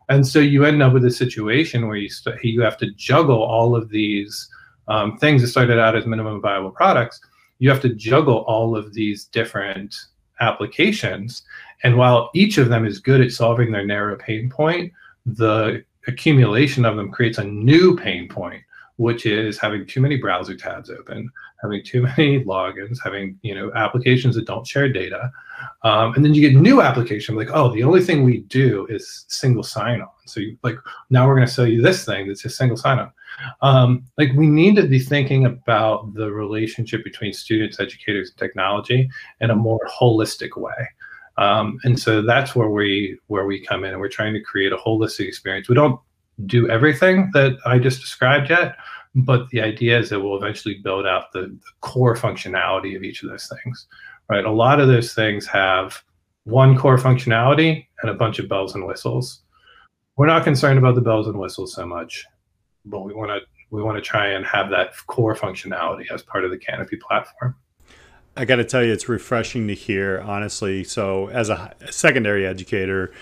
And 0.09 0.27
so 0.27 0.41
you 0.41 0.65
end 0.65 0.83
up 0.83 0.93
with 0.93 1.05
a 1.05 1.11
situation 1.11 1.87
where 1.87 1.97
you, 1.97 2.09
st- 2.09 2.43
you 2.43 2.61
have 2.63 2.77
to 2.79 2.91
juggle 2.93 3.43
all 3.43 3.77
of 3.77 3.89
these 3.91 4.49
um, 4.89 5.17
things 5.19 5.41
that 5.43 5.49
started 5.49 5.79
out 5.79 5.97
as 5.97 6.07
minimum 6.07 6.41
viable 6.41 6.73
products. 6.73 7.21
You 7.59 7.71
have 7.71 7.81
to 7.83 7.95
juggle 7.95 8.39
all 8.49 8.77
of 8.77 8.93
these 8.93 9.27
different 9.27 9.95
applications. 10.41 11.43
And 11.83 11.97
while 11.97 12.31
each 12.35 12.59
of 12.59 12.69
them 12.69 12.87
is 12.87 12.99
good 12.99 13.21
at 13.21 13.33
solving 13.33 13.71
their 13.71 13.87
narrow 13.87 14.17
pain 14.17 14.51
point, 14.51 14.93
the 15.27 15.85
accumulation 16.07 16.85
of 16.85 16.97
them 16.97 17.11
creates 17.11 17.39
a 17.39 17.45
new 17.45 17.97
pain 17.97 18.29
point, 18.29 18.63
which 19.01 19.25
is 19.25 19.57
having 19.57 19.87
too 19.87 19.99
many 19.99 20.17
browser 20.17 20.55
tabs 20.55 20.91
open, 20.91 21.31
having 21.63 21.83
too 21.83 22.03
many 22.19 22.45
logins, 22.45 22.99
having 23.03 23.39
you 23.41 23.55
know 23.55 23.73
applications 23.75 24.35
that 24.35 24.45
don't 24.45 24.67
share 24.67 24.91
data, 24.91 25.33
um, 25.85 26.13
and 26.15 26.23
then 26.23 26.35
you 26.35 26.43
get 26.43 26.61
new 26.61 26.83
application 26.83 27.35
like, 27.35 27.49
oh, 27.55 27.73
the 27.73 27.83
only 27.83 28.03
thing 28.03 28.25
we 28.25 28.41
do 28.43 28.87
is 28.91 29.25
single 29.29 29.63
sign-on. 29.63 30.09
So 30.27 30.41
you, 30.41 30.59
like 30.63 30.77
now 31.09 31.27
we're 31.27 31.35
going 31.35 31.49
to 31.49 31.53
sell 31.53 31.67
you 31.67 31.81
this 31.81 32.05
thing 32.05 32.29
that's 32.29 32.43
just 32.43 32.59
single 32.59 32.77
sign-on. 32.77 33.11
Um, 33.63 34.05
like 34.19 34.33
we 34.35 34.49
need 34.49 34.77
to 34.77 34.87
be 34.87 34.99
thinking 34.99 35.47
about 35.47 36.13
the 36.13 36.31
relationship 36.31 37.03
between 37.03 37.33
students, 37.33 37.81
educators, 37.81 38.29
and 38.29 38.39
technology 38.39 39.09
in 39.41 39.49
a 39.49 39.57
more 39.57 39.81
holistic 39.89 40.59
way. 40.59 40.89
Um, 41.39 41.79
and 41.85 41.99
so 41.99 42.21
that's 42.21 42.55
where 42.55 42.69
we 42.69 43.19
where 43.29 43.47
we 43.47 43.65
come 43.65 43.85
in, 43.85 43.93
and 43.93 44.01
we're 44.01 44.09
trying 44.09 44.35
to 44.35 44.43
create 44.43 44.75
a 44.75 44.77
holistic 44.77 45.27
experience. 45.27 45.71
We 45.71 45.75
don't 45.75 45.99
do 46.47 46.69
everything 46.69 47.31
that 47.35 47.59
I 47.67 47.79
just 47.79 48.01
described 48.01 48.51
yet, 48.51 48.77
but 49.15 49.49
the 49.51 49.61
idea 49.61 49.99
is 49.99 50.11
that 50.11 50.21
we'll 50.21 50.37
eventually 50.37 50.81
build 50.83 51.07
out 51.07 51.33
the, 51.33 51.41
the 51.41 51.71
core 51.81 52.17
functionality 52.17 52.97
of 52.97 53.03
each 53.03 53.23
of 53.23 53.31
those 53.31 53.51
things. 53.63 53.87
Right? 54.29 54.45
A 54.45 54.51
lot 54.51 54.81
of 54.81 54.89
those 54.89 55.15
things 55.15 55.47
have 55.47 56.03
one 56.45 56.77
core 56.79 56.99
functionality 56.99 57.87
and 58.03 58.11
a 58.11 58.15
bunch 58.15 58.39
of 58.39 58.49
bells 58.49 58.75
and 58.75 58.87
whistles. 58.87 59.43
We're 60.17 60.27
not 60.27 60.45
concerned 60.45 60.79
about 60.79 60.95
the 60.95 61.01
bells 61.01 61.27
and 61.27 61.39
whistles 61.39 61.75
so 61.75 61.85
much 61.87 62.25
but 62.85 63.01
we 63.01 63.15
want 63.15 63.31
to 63.31 63.41
we 63.71 63.83
want 63.83 63.97
to 63.97 64.03
try 64.03 64.29
and 64.29 64.45
have 64.45 64.71
that 64.71 64.95
core 65.07 65.37
functionality 65.37 66.11
as 66.13 66.23
part 66.23 66.45
of 66.45 66.51
the 66.51 66.59
Canopy 66.59 66.97
platform. 66.97 67.55
I 68.37 68.45
got 68.45 68.57
to 68.57 68.65
tell 68.65 68.83
you, 68.83 68.93
it's 68.93 69.09
refreshing 69.09 69.69
to 69.69 69.75
hear, 69.75 70.21
honestly. 70.21 70.83
So, 70.83 71.29
as 71.29 71.51
a 71.51 71.75
secondary 71.91 72.47
educator, 72.47 73.13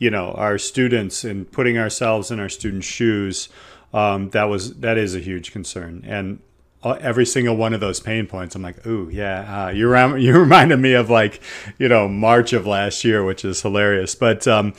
you 0.00 0.10
know, 0.10 0.32
our 0.32 0.58
students 0.58 1.22
and 1.22 1.50
putting 1.52 1.78
ourselves 1.78 2.32
in 2.32 2.40
our 2.40 2.48
students' 2.48 2.86
shoes, 2.86 3.48
um, 3.94 4.30
that 4.30 4.44
was 4.44 4.74
that 4.80 4.98
is 4.98 5.14
a 5.14 5.20
huge 5.20 5.52
concern. 5.52 6.02
And 6.04 6.40
uh, 6.82 6.96
every 7.00 7.26
single 7.26 7.56
one 7.56 7.74
of 7.74 7.80
those 7.80 8.00
pain 8.00 8.26
points, 8.26 8.56
I'm 8.56 8.62
like, 8.62 8.84
ooh, 8.86 9.10
yeah. 9.12 9.66
Uh, 9.66 9.68
you 9.68 9.94
you 10.16 10.38
reminded 10.38 10.78
me 10.80 10.94
of 10.94 11.10
like, 11.10 11.40
you 11.78 11.88
know, 11.88 12.08
March 12.08 12.52
of 12.52 12.66
last 12.66 13.04
year, 13.04 13.22
which 13.22 13.44
is 13.44 13.60
hilarious. 13.60 14.14
But 14.14 14.48
um, 14.48 14.72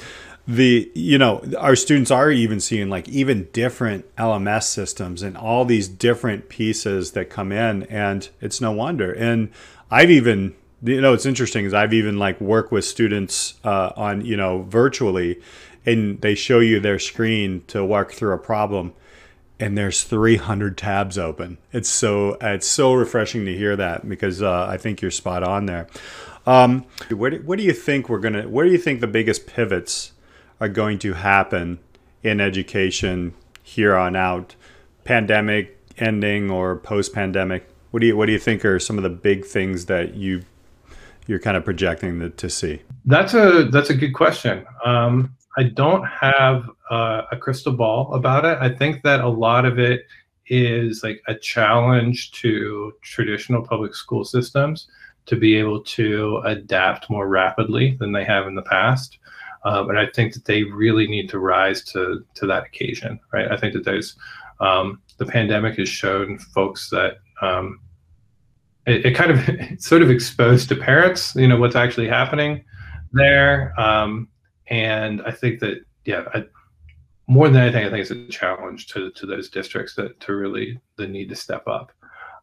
the 0.48 0.92
you 0.96 1.20
know 1.20 1.44
our 1.60 1.76
students 1.76 2.10
are 2.10 2.32
even 2.32 2.60
seeing 2.60 2.90
like 2.90 3.08
even 3.08 3.48
different 3.54 4.14
LMS 4.16 4.64
systems 4.64 5.22
and 5.22 5.38
all 5.38 5.66
these 5.66 5.88
different 5.88 6.50
pieces 6.50 7.12
that 7.12 7.30
come 7.30 7.52
in, 7.52 7.84
and 7.84 8.28
it's 8.42 8.60
no 8.60 8.72
wonder. 8.72 9.14
And 9.14 9.52
I've 9.92 10.10
even 10.10 10.56
you 10.84 11.02
know 11.02 11.14
it's 11.14 11.26
interesting 11.26 11.66
is 11.66 11.74
I've 11.74 11.94
even 11.94 12.18
like 12.18 12.40
worked 12.42 12.72
with 12.72 12.86
students 12.86 13.56
uh, 13.64 13.92
on 13.96 14.26
you 14.26 14.38
know 14.38 14.64
virtually, 14.64 15.40
and 15.86 16.22
they 16.22 16.36
show 16.36 16.60
you 16.60 16.80
their 16.80 17.00
screen 17.00 17.64
to 17.68 17.84
work 17.86 18.12
through 18.12 18.34
a 18.34 18.40
problem 18.40 18.94
and 19.62 19.78
there's 19.78 20.04
300 20.04 20.76
tabs 20.76 21.18
open. 21.20 21.60
It's 21.72 21.88
so 21.88 22.36
it's 22.42 22.68
so 22.68 22.94
refreshing 22.94 23.46
to 23.46 23.56
hear 23.56 23.76
that 23.76 24.10
because 24.10 24.42
uh, 24.42 24.66
I 24.66 24.78
think 24.78 25.02
you're 25.02 25.12
spot 25.12 25.44
on 25.44 25.68
there. 25.68 25.88
Um, 26.48 26.86
where, 27.12 27.30
do, 27.30 27.38
where 27.38 27.56
do 27.56 27.64
you 27.64 27.74
think 27.74 28.10
we're 28.10 28.20
gonna? 28.20 28.50
Where 28.50 28.66
do 28.66 28.72
you 28.72 28.80
think 28.80 29.00
the 29.00 29.08
biggest 29.08 29.46
pivots 29.46 30.14
are 30.60 30.68
going 30.68 30.98
to 31.00 31.14
happen 31.14 31.80
in 32.24 32.42
education 32.42 33.36
here 33.62 33.96
on 33.96 34.16
out? 34.16 34.56
Pandemic 35.04 35.80
ending 35.98 36.50
or 36.50 36.76
post 36.76 37.14
pandemic? 37.14 37.70
What 37.92 38.00
do 38.00 38.08
you 38.08 38.18
what 38.18 38.26
do 38.26 38.32
you 38.32 38.40
think 38.40 38.66
are 38.66 38.80
some 38.80 38.98
of 38.98 39.04
the 39.04 39.10
big 39.10 39.46
things 39.46 39.86
that 39.86 40.16
you 40.16 40.44
you're 41.28 41.40
kind 41.40 41.58
of 41.58 41.66
projecting 41.66 42.20
the, 42.20 42.30
to 42.30 42.50
see? 42.50 42.82
That's 43.06 43.34
a 43.34 43.70
that's 43.72 43.90
a 43.90 43.96
good 43.96 44.14
question. 44.14 44.66
Um, 44.86 45.36
I 45.58 45.64
don't 45.64 46.04
have 46.06 46.70
uh, 46.90 47.24
a 47.32 47.38
crystal 47.38 47.74
ball 47.74 48.14
about 48.14 48.46
it. 48.46 48.58
I 48.62 48.70
think 48.70 49.04
that 49.04 49.22
a 49.22 49.30
lot 49.30 49.66
of 49.66 49.80
it 49.80 50.06
is 50.48 51.04
like 51.04 51.22
a 51.28 51.36
challenge 51.36 52.32
to 52.32 52.94
traditional 53.02 53.62
public 53.62 53.96
school 53.96 54.24
systems 54.24 54.88
to 55.26 55.36
be 55.36 55.56
able 55.56 55.82
to 55.82 56.42
adapt 56.46 57.10
more 57.10 57.28
rapidly 57.28 57.96
than 58.00 58.12
they 58.12 58.24
have 58.24 58.48
in 58.48 58.56
the 58.56 58.62
past. 58.64 59.18
Um, 59.64 59.90
and 59.90 60.00
I 60.00 60.08
think 60.08 60.34
that 60.34 60.46
they 60.46 60.64
really 60.64 61.08
need 61.08 61.30
to 61.30 61.40
rise 61.40 61.84
to 61.86 62.26
to 62.36 62.48
that 62.48 62.66
occasion, 62.66 63.20
right? 63.32 63.52
I 63.52 63.58
think 63.58 63.74
that 63.74 63.86
there's 63.86 64.16
um, 64.60 65.02
the 65.18 65.26
pandemic 65.26 65.78
has 65.78 65.90
shown 65.90 66.38
folks 66.38 66.90
that 66.90 67.18
um, 67.42 67.80
it, 68.88 69.06
it, 69.06 69.16
kind 69.16 69.32
of 69.32 69.80
sort 69.82 70.02
of 70.02 70.10
exposed 70.10 70.70
to 70.70 70.76
parents, 70.76 71.36
you 71.36 71.48
know, 71.48 71.58
what's 71.58 71.76
actually 71.76 72.08
happening 72.08 72.64
there. 73.12 73.74
Um, 73.80 74.28
and 74.68 75.22
I 75.24 75.32
think 75.32 75.60
that 75.60 75.84
yeah, 76.06 76.24
I, 76.34 76.46
more 77.28 77.48
than 77.48 77.62
anything, 77.62 77.86
I 77.86 77.90
think 77.90 78.02
it's 78.02 78.12
a 78.12 78.28
challenge 78.28 78.88
to 78.88 79.12
to 79.12 79.26
those 79.26 79.50
districts 79.50 79.96
that 79.96 80.20
to 80.22 80.36
really 80.36 80.80
the 80.98 81.08
need 81.08 81.30
to 81.30 81.36
step 81.36 81.68
up. 81.68 81.92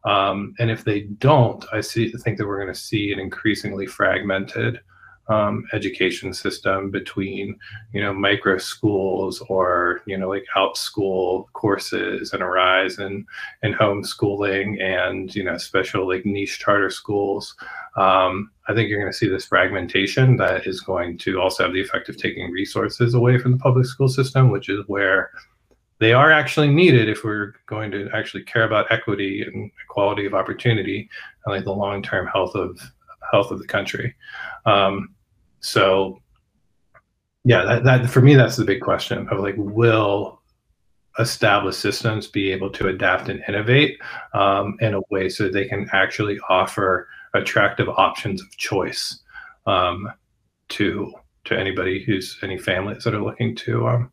Um, 0.05 0.53
and 0.59 0.71
if 0.71 0.83
they 0.83 1.01
don't, 1.01 1.65
I 1.73 1.81
see 1.81 2.11
think 2.11 2.37
that 2.37 2.47
we're 2.47 2.61
going 2.61 2.73
to 2.73 2.79
see 2.79 3.11
an 3.11 3.19
increasingly 3.19 3.85
fragmented 3.85 4.79
um, 5.29 5.65
education 5.73 6.33
system 6.33 6.89
between 6.89 7.57
you 7.93 8.01
know 8.01 8.13
micro 8.13 8.57
schools 8.57 9.41
or 9.47 10.01
you 10.05 10.17
know 10.17 10.27
like 10.27 10.45
Outschool 10.55 11.45
courses 11.53 12.33
and 12.33 12.41
arise 12.41 12.97
and 12.97 13.25
and 13.61 13.75
homeschooling 13.75 14.81
and 14.81 15.33
you 15.35 15.43
know 15.43 15.57
special 15.57 16.07
like 16.07 16.25
niche 16.25 16.59
charter 16.59 16.89
schools. 16.89 17.55
Um, 17.95 18.51
i 18.67 18.73
think 18.73 18.87
you're 18.87 18.99
going 18.99 19.11
to 19.11 19.17
see 19.17 19.27
this 19.27 19.45
fragmentation 19.45 20.37
that 20.37 20.67
is 20.67 20.79
going 20.79 21.17
to 21.17 21.41
also 21.41 21.63
have 21.63 21.73
the 21.73 21.81
effect 21.81 22.07
of 22.07 22.17
taking 22.17 22.51
resources 22.51 23.13
away 23.15 23.39
from 23.39 23.51
the 23.51 23.57
public 23.57 23.85
school 23.85 24.07
system 24.07 24.51
which 24.51 24.69
is 24.69 24.83
where 24.87 25.31
they 25.99 26.13
are 26.13 26.31
actually 26.31 26.69
needed 26.69 27.09
if 27.09 27.23
we're 27.23 27.53
going 27.65 27.91
to 27.91 28.09
actually 28.13 28.43
care 28.43 28.63
about 28.63 28.91
equity 28.91 29.41
and 29.41 29.69
equality 29.83 30.25
of 30.25 30.33
opportunity 30.33 31.09
and 31.45 31.55
like 31.55 31.65
the 31.65 31.73
long-term 31.73 32.27
health 32.27 32.55
of 32.55 32.79
health 33.31 33.51
of 33.51 33.59
the 33.59 33.67
country. 33.67 34.15
Um, 34.65 35.09
so 35.59 36.21
yeah 37.43 37.63
that, 37.63 37.83
that 37.83 38.09
for 38.09 38.21
me 38.21 38.35
that's 38.35 38.55
the 38.55 38.65
big 38.65 38.81
question 38.81 39.27
of 39.29 39.39
like 39.39 39.55
will 39.57 40.39
established 41.19 41.79
systems 41.79 42.27
be 42.27 42.51
able 42.51 42.69
to 42.69 42.87
adapt 42.87 43.29
and 43.29 43.43
innovate 43.47 43.99
um, 44.33 44.77
in 44.79 44.93
a 44.93 45.01
way 45.09 45.27
so 45.27 45.49
they 45.49 45.65
can 45.65 45.89
actually 45.91 46.39
offer 46.49 47.07
attractive 47.33 47.89
options 47.89 48.41
of 48.41 48.49
choice 48.57 49.21
um, 49.65 50.09
to 50.69 51.11
to 51.45 51.57
anybody 51.57 52.03
who's 52.03 52.37
any 52.43 52.57
families 52.57 53.03
that 53.03 53.13
are 53.13 53.23
looking 53.23 53.55
to 53.55 53.87
um, 53.87 54.11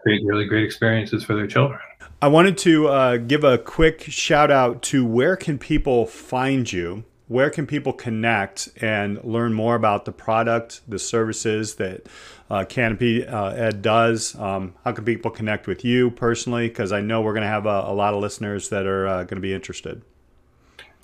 create 0.00 0.22
really 0.24 0.44
great 0.44 0.64
experiences 0.64 1.24
for 1.24 1.34
their 1.34 1.46
children. 1.46 1.80
I 2.20 2.28
wanted 2.28 2.58
to 2.58 2.88
uh, 2.88 3.16
give 3.16 3.44
a 3.44 3.58
quick 3.58 4.02
shout 4.02 4.50
out 4.50 4.82
to 4.84 5.04
where 5.06 5.36
can 5.36 5.58
people 5.58 6.06
find 6.06 6.70
you 6.70 7.04
where 7.26 7.48
can 7.48 7.66
people 7.66 7.92
connect 7.92 8.68
and 8.82 9.22
learn 9.24 9.54
more 9.54 9.74
about 9.74 10.04
the 10.04 10.12
product, 10.12 10.82
the 10.86 10.98
services 10.98 11.76
that 11.76 12.06
uh, 12.50 12.64
Canopy 12.64 13.26
uh, 13.26 13.50
Ed 13.50 13.80
does? 13.80 14.34
Um, 14.34 14.74
how 14.84 14.92
can 14.92 15.04
people 15.04 15.30
connect 15.30 15.66
with 15.66 15.84
you 15.84 16.10
personally? 16.10 16.68
Because 16.68 16.92
I 16.92 17.00
know 17.00 17.22
we're 17.22 17.32
going 17.32 17.42
to 17.42 17.48
have 17.48 17.66
a, 17.66 17.84
a, 17.86 17.94
lot 17.94 18.12
of 18.12 18.20
listeners 18.20 18.68
that 18.68 18.86
are 18.86 19.06
uh, 19.06 19.16
going 19.24 19.36
to 19.36 19.40
be 19.40 19.54
interested. 19.54 20.02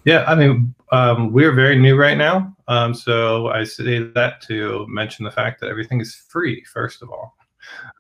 Yeah, 0.05 0.25
I 0.27 0.35
mean, 0.35 0.75
um, 0.93 1.33
we're 1.33 1.53
very 1.53 1.79
new 1.79 1.97
right 1.97 2.17
now. 2.17 2.55
Um, 2.69 2.95
so 2.95 3.49
I 3.49 3.65
say 3.65 3.99
that 3.99 4.41
to 4.43 4.87
mention 4.89 5.25
the 5.25 5.31
fact 5.31 5.61
that 5.61 5.69
everything 5.69 6.01
is 6.01 6.15
free, 6.15 6.65
first 6.65 7.03
of 7.03 7.11
all. 7.11 7.37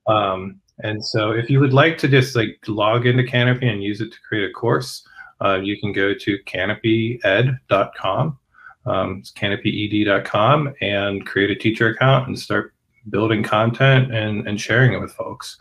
Um, 0.06 0.60
and 0.82 1.04
so 1.04 1.30
if 1.30 1.50
you 1.50 1.60
would 1.60 1.74
like 1.74 1.98
to 1.98 2.08
just 2.08 2.36
like 2.36 2.58
log 2.66 3.06
into 3.06 3.24
Canopy 3.24 3.68
and 3.68 3.82
use 3.82 4.00
it 4.00 4.12
to 4.12 4.18
create 4.26 4.48
a 4.48 4.52
course, 4.52 5.06
uh, 5.42 5.60
you 5.62 5.78
can 5.78 5.92
go 5.92 6.14
to 6.14 6.38
canopyed.com. 6.44 8.38
Um, 8.86 9.18
it's 9.18 9.30
canopyed.com 9.30 10.74
and 10.80 11.26
create 11.26 11.50
a 11.50 11.54
teacher 11.54 11.88
account 11.88 12.28
and 12.28 12.38
start 12.38 12.74
building 13.08 13.42
content 13.42 14.14
and, 14.14 14.46
and 14.46 14.60
sharing 14.60 14.92
it 14.92 15.00
with 15.00 15.12
folks. 15.12 15.58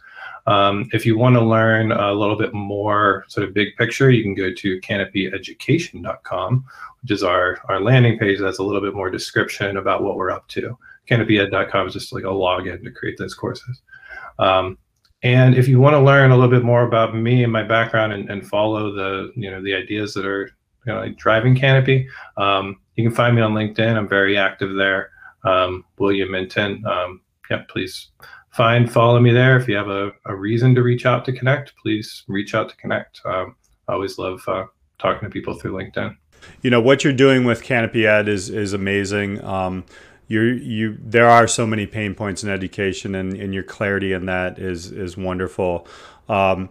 Um, 0.48 0.90
if 0.94 1.06
you 1.06 1.18
want 1.18 1.36
to 1.36 1.42
learn 1.42 1.92
a 1.92 2.12
little 2.12 2.36
bit 2.36 2.54
more 2.54 3.26
sort 3.28 3.48
of 3.48 3.54
big 3.54 3.76
picture, 3.78 4.10
you 4.10 4.24
can 4.24 4.34
go 4.34 4.52
to 4.54 4.80
canopyeducation.com, 4.82 6.66
which 7.02 7.12
is 7.12 7.24
our, 7.24 7.60
our 7.70 7.80
landing 7.80 8.18
page 8.18 8.40
that's 8.40 8.60
a 8.60 8.64
little 8.64 8.82
bit 8.82 8.96
more 8.96 9.10
description 9.10 9.78
about 9.78 10.02
what 10.02 10.16
we're 10.16 10.32
up 10.32 10.48
to. 10.50 10.78
Canopyed.com 11.06 11.88
is 11.88 11.94
just 11.94 12.14
like 12.14 12.24
a 12.24 12.28
login 12.28 12.84
to 12.84 12.92
create 12.92 13.18
those 13.18 13.36
courses. 13.36 13.82
Um, 14.40 14.78
and 15.24 15.56
if 15.56 15.68
you 15.68 15.80
want 15.80 15.94
to 15.94 16.00
learn 16.00 16.32
a 16.32 16.36
little 16.36 16.50
bit 16.50 16.64
more 16.64 16.84
about 16.84 17.16
me 17.16 17.44
and 17.44 17.52
my 17.52 17.64
background 17.64 18.14
and, 18.14 18.30
and 18.30 18.48
follow 18.48 18.92
the 18.94 19.32
you 19.36 19.52
know 19.52 19.62
the 19.62 19.74
ideas 19.74 20.14
that 20.14 20.26
are 20.26 20.50
you 20.86 20.94
know, 20.94 21.02
like 21.02 21.18
driving 21.18 21.56
Canopy, 21.56 22.08
um, 22.38 22.80
you 22.96 23.04
can 23.04 23.14
find 23.14 23.36
me 23.36 23.42
on 23.42 23.54
LinkedIn. 23.54 23.96
I'm 23.96 24.08
very 24.08 24.38
active 24.38 24.76
there. 24.76 25.12
Um, 25.44 25.86
William 25.98 26.32
Minton. 26.32 26.84
Um, 26.86 27.22
yeah, 27.50 27.64
please 27.68 28.10
find 28.52 28.92
follow 28.92 29.20
me 29.20 29.32
there. 29.32 29.58
If 29.58 29.68
you 29.68 29.76
have 29.76 29.90
a, 29.90 30.12
a 30.26 30.36
reason 30.36 30.76
to 30.76 30.84
reach 30.84 31.06
out 31.06 31.26
to 31.26 31.34
connect, 31.34 31.74
please 31.82 32.24
reach 32.28 32.56
out 32.56 32.70
to 32.70 32.76
connect. 32.78 33.22
Um, 33.26 33.56
I 33.88 33.94
always 33.94 34.18
love 34.18 34.42
uh, 34.48 34.66
talking 35.00 35.28
to 35.28 35.32
people 35.32 35.54
through 35.56 35.74
LinkedIn. 35.74 36.16
You 36.62 36.70
know 36.70 36.82
what 36.82 37.04
you're 37.04 37.14
doing 37.14 37.44
with 37.44 37.64
Canopy 37.64 38.08
Ed 38.08 38.28
is 38.30 38.50
is 38.50 38.74
amazing. 38.74 39.44
Um, 39.44 39.84
you 40.30 40.42
you 40.42 40.98
there 41.02 41.28
are 41.28 41.48
so 41.48 41.68
many 41.68 41.86
pain 41.86 42.16
points 42.16 42.44
in 42.44 42.50
education 42.50 43.16
and, 43.16 43.34
and 43.34 43.54
your 43.54 43.64
clarity 43.64 44.14
in 44.14 44.28
that 44.28 44.58
is 44.58 44.92
is 44.92 45.18
wonderful. 45.18 45.86
Um, 46.30 46.70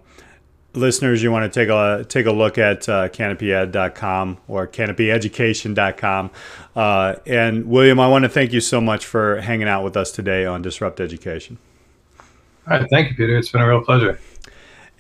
listeners 0.75 1.23
you 1.23 1.33
want 1.33 1.53
to 1.53 1.61
take 1.61 1.69
a 1.69 2.05
take 2.09 2.27
a 2.27 2.33
look 2.33 2.57
at 2.57 2.89
uh, 2.89 3.09
canopyed.com 3.09 4.39
or 4.47 4.67
canopyeducation.com 4.67 6.31
uh, 6.77 7.17
and 7.27 7.67
william 7.67 7.99
i 7.99 8.07
want 8.07 8.23
to 8.23 8.29
thank 8.29 8.53
you 8.53 8.61
so 8.61 8.81
much 8.81 9.05
for 9.05 9.41
hanging 9.41 9.67
out 9.67 9.83
with 9.83 9.97
us 9.97 10.13
today 10.13 10.45
on 10.45 10.63
disrupt 10.63 11.01
education. 11.01 11.59
All 12.71 12.79
right 12.79 12.87
thank 12.91 13.11
you 13.11 13.17
peter. 13.17 13.37
It's 13.37 13.51
been 13.51 13.63
a 13.63 13.69
real 13.69 13.83
pleasure. 13.83 14.21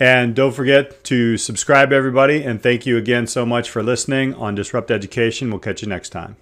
And 0.01 0.35
don't 0.35 0.53
forget 0.53 1.05
to 1.05 1.37
subscribe 1.37 1.93
everybody 1.93 2.43
and 2.43 2.63
thank 2.63 2.87
you 2.87 2.97
again 2.97 3.27
so 3.27 3.45
much 3.45 3.69
for 3.69 3.83
listening 3.83 4.33
on 4.35 4.55
disrupt 4.55 4.91
education. 4.91 5.51
We'll 5.51 5.61
catch 5.61 5.83
you 5.83 5.89
next 5.89 6.11
time 6.11 6.37